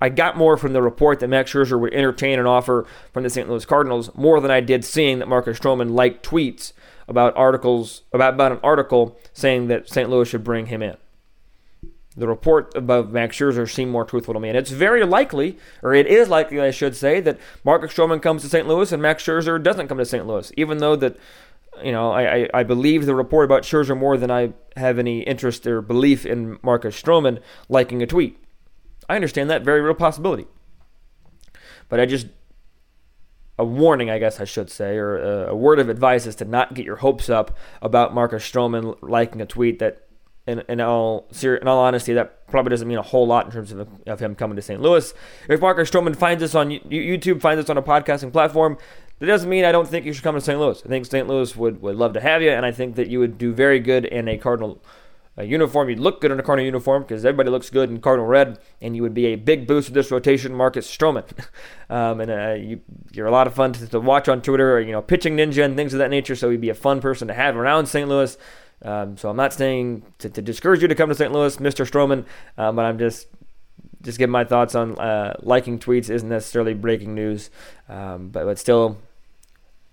I, 0.02 0.10
got 0.10 0.38
more 0.38 0.58
from 0.58 0.74
the 0.74 0.82
report 0.82 1.20
that 1.20 1.28
Max 1.28 1.52
Scherzer 1.52 1.80
would 1.80 1.94
entertain 1.94 2.40
an 2.40 2.46
offer 2.46 2.86
from 3.14 3.24
the 3.24 3.30
St. 3.30 3.50
Louis 3.50 3.66
Cardinals 3.66 4.14
more 4.16 4.40
than 4.40 4.52
I 4.52 4.60
did 4.60 4.86
seeing 4.86 5.20
that 5.20 5.28
Marcus 5.28 5.60
Stroman 5.60 5.92
liked 5.92 6.26
tweets 6.26 6.74
about 7.08 7.36
articles 7.36 8.04
about, 8.14 8.34
about 8.34 8.52
an 8.52 8.60
article 8.64 9.18
saying 9.34 9.68
that 9.68 9.90
St. 9.90 10.10
Louis 10.10 10.28
should 10.28 10.44
bring 10.44 10.68
him 10.68 10.82
in. 10.82 10.98
The 12.18 12.28
report 12.28 12.76
about 12.76 13.12
Max 13.12 13.38
Scherzer 13.38 13.70
seemed 13.70 13.92
more 13.92 14.04
truthful 14.04 14.34
to 14.34 14.40
me, 14.40 14.50
and 14.50 14.58
it's 14.58 14.72
very 14.72 15.06
likely, 15.06 15.60
or 15.84 15.94
it 15.94 16.08
is 16.08 16.30
likely, 16.30 16.60
I 16.60 16.72
should 16.72 16.96
say, 16.96 17.20
that 17.20 17.38
Marcus 17.64 17.94
Stroman 17.94 18.24
comes 18.24 18.42
to 18.42 18.50
St. 18.50 18.68
Louis 18.68 18.92
and 18.92 19.04
Max 19.04 19.24
Scherzer 19.24 19.62
doesn't 19.62 19.88
come 19.88 20.00
to 20.00 20.06
St. 20.06 20.26
Louis, 20.26 20.52
even 20.58 20.80
though 20.80 20.96
that 20.96 21.16
you 21.84 21.92
know, 21.92 22.12
I, 22.12 22.36
I, 22.36 22.50
I, 22.54 22.64
believe 22.64 23.06
the 23.06 23.16
report 23.16 23.46
about 23.46 23.64
Scherzer 23.64 23.98
more 23.98 24.18
than 24.18 24.32
I 24.32 24.54
have 24.76 25.00
any 25.00 25.22
interest 25.22 25.66
or 25.68 25.82
belief 25.82 26.26
in 26.26 26.60
Marcus 26.62 27.00
Stroman 27.02 27.42
liking 27.70 28.02
a 28.02 28.08
tweet. 28.08 28.44
I 29.10 29.16
understand 29.16 29.50
that 29.50 29.64
very 29.64 29.82
real 29.82 29.94
possibility. 29.94 30.48
But 31.90 32.00
I 32.00 32.06
just, 32.06 32.28
a 33.58 33.66
warning, 33.66 34.10
I 34.10 34.20
guess 34.20 34.40
I 34.40 34.44
should 34.44 34.70
say, 34.70 34.98
or 34.98 35.18
a, 35.18 35.52
a 35.52 35.56
word 35.56 35.80
of 35.80 35.90
advice 35.90 36.26
is 36.26 36.36
to 36.36 36.46
not 36.46 36.74
get 36.74 36.86
your 36.86 36.98
hopes 36.98 37.30
up 37.30 37.58
about 37.82 38.14
Marcus 38.14 38.50
Stroman 38.50 38.98
liking 39.02 39.42
a 39.42 39.46
tweet 39.46 39.80
that 39.80 40.08
in, 40.48 40.64
in 40.70 40.80
all 40.80 41.28
in 41.44 41.68
all 41.68 41.80
honesty, 41.80 42.14
that 42.14 42.48
probably 42.48 42.70
doesn't 42.70 42.88
mean 42.88 42.98
a 42.98 43.04
whole 43.04 43.28
lot 43.28 43.46
in 43.46 43.52
terms 43.52 43.74
of, 43.74 43.88
of 44.08 44.20
him 44.20 44.34
coming 44.34 44.56
to 44.56 44.62
St. 44.62 44.82
Louis. 44.82 45.14
If 45.50 45.60
Marcus 45.60 45.92
Stroman 45.92 46.16
finds 46.16 46.42
us 46.42 46.56
on 46.56 46.70
YouTube, 46.70 47.42
finds 47.42 47.64
us 47.64 47.70
on 47.70 47.78
a 47.78 47.82
podcasting 47.82 48.32
platform, 48.32 48.78
that 49.20 49.26
doesn't 49.26 49.50
mean 49.50 49.66
I 49.66 49.72
don't 49.72 49.88
think 49.88 50.06
you 50.06 50.14
should 50.14 50.24
come 50.24 50.36
to 50.36 50.42
St. 50.42 50.60
Louis. 50.60 50.82
I 50.86 50.88
think 50.88 51.06
St. 51.06 51.28
Louis 51.28 51.56
would, 51.56 51.82
would 51.82 51.96
love 51.96 52.14
to 52.14 52.22
have 52.22 52.42
you, 52.42 52.52
and 52.52 52.66
I 52.66 52.72
think 52.72 52.96
that 52.96 53.08
you 53.08 53.20
would 53.20 53.38
do 53.38 53.54
very 53.54 53.80
good 53.80 54.06
in 54.06 54.28
a 54.28 54.38
Cardinal 54.38 54.82
uh, 55.38 55.44
uniform. 55.44 55.90
You'd 55.90 56.00
look 56.00 56.22
good 56.22 56.32
in 56.32 56.40
a 56.40 56.44
Cardinal 56.44 56.66
uniform 56.66 57.04
because 57.04 57.24
everybody 57.26 57.50
looks 57.50 57.70
good 57.70 57.90
in 57.90 58.00
Cardinal 58.00 58.28
red, 58.28 58.60
and 58.82 58.96
you 58.96 59.02
would 59.02 59.14
be 59.14 59.28
a 59.28 59.36
big 59.36 59.68
boost 59.68 59.88
to 59.88 59.94
this 59.94 60.12
rotation, 60.12 60.54
Marcus 60.54 60.90
Stroman. 60.90 61.26
um, 61.90 62.22
and 62.22 62.32
uh, 62.32 62.54
you, 62.54 62.82
are 63.24 63.28
a 63.28 63.32
lot 63.32 63.48
of 63.48 63.54
fun 63.54 63.74
to, 63.74 63.88
to, 63.88 64.00
watch 64.00 64.28
on 64.28 64.42
Twitter, 64.42 64.76
or, 64.76 64.80
you 64.80 64.92
know, 64.92 65.02
pitching 65.02 65.38
ninja 65.38 65.64
and 65.64 65.76
things 65.76 65.94
of 65.94 66.00
that 66.00 66.10
nature. 66.10 66.36
So 66.36 66.50
he'd 66.50 66.62
be 66.62 66.70
a 66.70 66.76
fun 66.76 67.02
person 67.02 67.28
to 67.28 67.34
have 67.34 67.56
around 67.56 67.88
St. 67.88 68.08
Louis. 68.08 68.38
Um, 68.84 69.18
so 69.18 69.30
I'm 69.30 69.38
not 69.38 69.54
saying 69.54 70.04
to, 70.20 70.30
to, 70.30 70.42
discourage 70.42 70.84
you 70.84 70.88
to 70.88 70.96
come 70.96 71.10
to 71.10 71.16
St. 71.16 71.32
Louis, 71.32 71.58
Mr. 71.58 71.90
Stroman, 71.90 72.26
um, 72.60 72.76
but 72.76 72.86
I'm 72.86 73.00
just 73.00 73.28
just 74.04 74.20
giving 74.20 74.32
my 74.32 74.44
thoughts 74.44 74.76
on 74.76 74.98
uh, 75.00 75.36
liking 75.42 75.80
tweets 75.80 76.12
isn't 76.12 76.30
necessarily 76.30 76.76
breaking 76.76 77.16
news, 77.16 77.50
um, 77.90 78.30
but 78.30 78.46
but 78.46 78.60
still. 78.60 78.98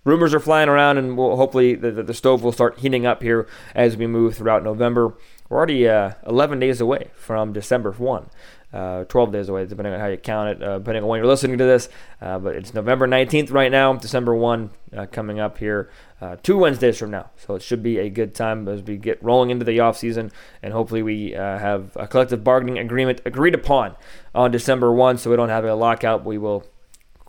Rumors 0.04 0.34
are 0.34 0.40
flying 0.40 0.68
around, 0.68 0.98
and 0.98 1.16
we'll, 1.16 1.36
hopefully 1.36 1.74
the, 1.74 1.90
the, 1.90 2.14
stove 2.14 2.42
will 2.42 2.52
start 2.52 2.78
heating 2.80 3.06
up 3.06 3.22
here 3.22 3.48
as 3.74 3.96
we 3.96 4.06
move 4.06 4.36
throughout 4.36 4.62
November. 4.62 5.14
We're 5.48 5.56
already 5.56 5.88
uh, 5.88 6.12
11 6.26 6.60
days 6.60 6.80
away 6.80 7.10
from 7.14 7.52
December 7.52 7.90
1 7.92 8.28
uh, 8.74 9.04
12 9.04 9.32
days 9.32 9.48
away, 9.48 9.64
depending 9.64 9.94
on 9.94 10.00
how 10.00 10.06
you 10.08 10.16
count 10.16 10.48
it, 10.48 10.62
uh, 10.62 10.78
depending 10.78 11.04
on 11.04 11.08
when 11.08 11.18
you're 11.18 11.28
listening 11.28 11.56
to 11.58 11.64
this. 11.64 11.88
Uh, 12.20 12.40
but 12.40 12.56
it's 12.56 12.74
November 12.74 13.06
19th 13.06 13.52
right 13.52 13.70
now, 13.70 13.92
December 13.94 14.34
1 14.34 14.70
uh, 14.96 15.06
coming 15.06 15.38
up 15.38 15.58
here 15.58 15.88
uh, 16.20 16.36
two 16.42 16.58
Wednesdays 16.58 16.98
from 16.98 17.12
now. 17.12 17.30
So 17.36 17.54
it 17.54 17.62
should 17.62 17.84
be 17.84 17.98
a 17.98 18.10
good 18.10 18.34
time 18.34 18.66
as 18.66 18.82
we 18.82 18.96
get 18.96 19.22
rolling 19.22 19.50
into 19.50 19.64
the 19.64 19.78
off 19.78 19.96
season, 19.96 20.32
and 20.60 20.72
hopefully 20.72 21.02
we 21.02 21.30
have 21.30 21.96
a 21.96 22.08
collective 22.08 22.42
bargaining 22.42 22.78
agreement 22.78 23.20
agreed 23.24 23.54
upon 23.54 23.94
on 24.34 24.50
December 24.50 24.92
1 24.92 25.18
so 25.18 25.30
we 25.30 25.36
don't 25.36 25.50
have 25.50 25.64
a 25.64 25.74
lockout. 25.74 26.24
We 26.24 26.36
will 26.36 26.64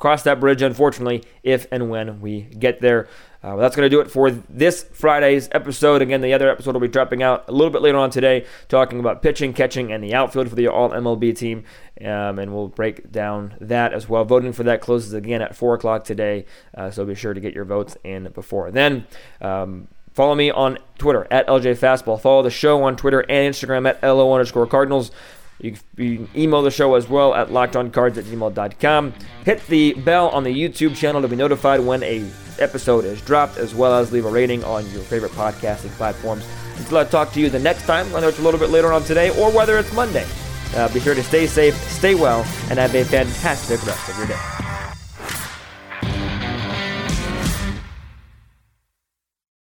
cross 0.05 0.21
that 0.21 0.39
bridge, 0.39 0.61
unfortunately, 0.61 1.23
if 1.41 1.65
and 1.71 1.89
when 1.89 2.21
we 2.21 2.41
get 2.41 2.79
there. 2.79 3.07
Uh, 3.43 3.49
well, 3.49 3.57
that's 3.57 3.75
going 3.75 3.87
to 3.87 3.89
do 3.89 4.01
it 4.01 4.11
for 4.11 4.29
this 4.29 4.83
Friday's 4.93 5.49
episode. 5.51 5.99
Again, 5.99 6.21
the 6.21 6.31
other 6.31 6.47
episode 6.47 6.75
will 6.75 6.81
be 6.81 6.87
dropping 6.87 7.23
out 7.23 7.43
a 7.47 7.51
little 7.51 7.71
bit 7.71 7.81
later 7.81 7.97
on 7.97 8.11
today, 8.11 8.45
talking 8.67 8.99
about 8.99 9.23
pitching, 9.23 9.51
catching, 9.51 9.91
and 9.91 10.03
the 10.03 10.13
outfield 10.13 10.47
for 10.47 10.53
the 10.53 10.67
All 10.67 10.91
MLB 10.91 11.35
team. 11.35 11.63
Um, 11.99 12.37
and 12.37 12.53
we'll 12.53 12.67
break 12.67 13.11
down 13.11 13.55
that 13.59 13.93
as 13.93 14.07
well. 14.07 14.23
Voting 14.25 14.53
for 14.53 14.61
that 14.61 14.79
closes 14.79 15.11
again 15.13 15.41
at 15.41 15.55
4 15.55 15.73
o'clock 15.73 16.03
today, 16.03 16.45
uh, 16.77 16.91
so 16.91 17.03
be 17.03 17.15
sure 17.15 17.33
to 17.33 17.41
get 17.41 17.55
your 17.55 17.65
votes 17.65 17.97
in 18.03 18.29
before 18.31 18.69
then. 18.69 19.07
Um, 19.41 19.87
Follow 20.13 20.35
me 20.35 20.49
on 20.49 20.77
Twitter 20.97 21.27
at 21.29 21.45
LJ 21.47 21.77
Fastball. 21.77 22.21
Follow 22.21 22.41
the 22.41 22.49
show 22.49 22.81
on 22.83 22.95
Twitter 22.95 23.19
and 23.27 23.53
Instagram 23.53 23.85
at 23.89 24.01
LO 24.01 24.31
underscore 24.31 24.65
Cardinals. 24.65 25.11
You 25.59 25.75
can, 25.97 26.29
email 26.35 26.61
the 26.61 26.71
show 26.71 26.95
as 26.95 27.07
well 27.07 27.33
at 27.33 27.49
lockedoncards 27.49 28.17
at 28.17 28.25
gmail.com. 28.25 29.13
Hit 29.45 29.65
the 29.67 29.93
bell 29.93 30.29
on 30.29 30.43
the 30.43 30.53
YouTube 30.53 30.95
channel 30.95 31.21
to 31.21 31.27
be 31.27 31.35
notified 31.35 31.79
when 31.79 32.03
a 32.03 32.29
episode 32.59 33.05
is 33.05 33.21
dropped, 33.21 33.57
as 33.57 33.73
well 33.73 33.93
as 33.93 34.11
leave 34.11 34.25
a 34.25 34.29
rating 34.29 34.63
on 34.63 34.89
your 34.91 35.01
favorite 35.01 35.31
podcasting 35.31 35.91
platforms. 35.91 36.45
Until 36.77 36.97
I 36.97 37.05
talk 37.05 37.31
to 37.33 37.39
you 37.39 37.49
the 37.49 37.59
next 37.59 37.85
time, 37.85 38.11
whether 38.11 38.27
it's 38.27 38.39
a 38.39 38.41
little 38.41 38.59
bit 38.59 38.69
later 38.69 38.91
on 38.91 39.03
today 39.03 39.29
or 39.39 39.49
whether 39.51 39.77
it's 39.77 39.93
Monday, 39.93 40.27
uh, 40.75 40.93
be 40.93 40.99
sure 40.99 41.15
to 41.15 41.23
stay 41.23 41.47
safe, 41.47 41.75
stay 41.89 42.15
well, 42.15 42.39
and 42.69 42.77
have 42.77 42.93
a 42.93 43.05
fantastic 43.05 43.85
rest 43.85 44.09
of 44.09 44.17
your 44.17 44.27
day. 44.27 44.74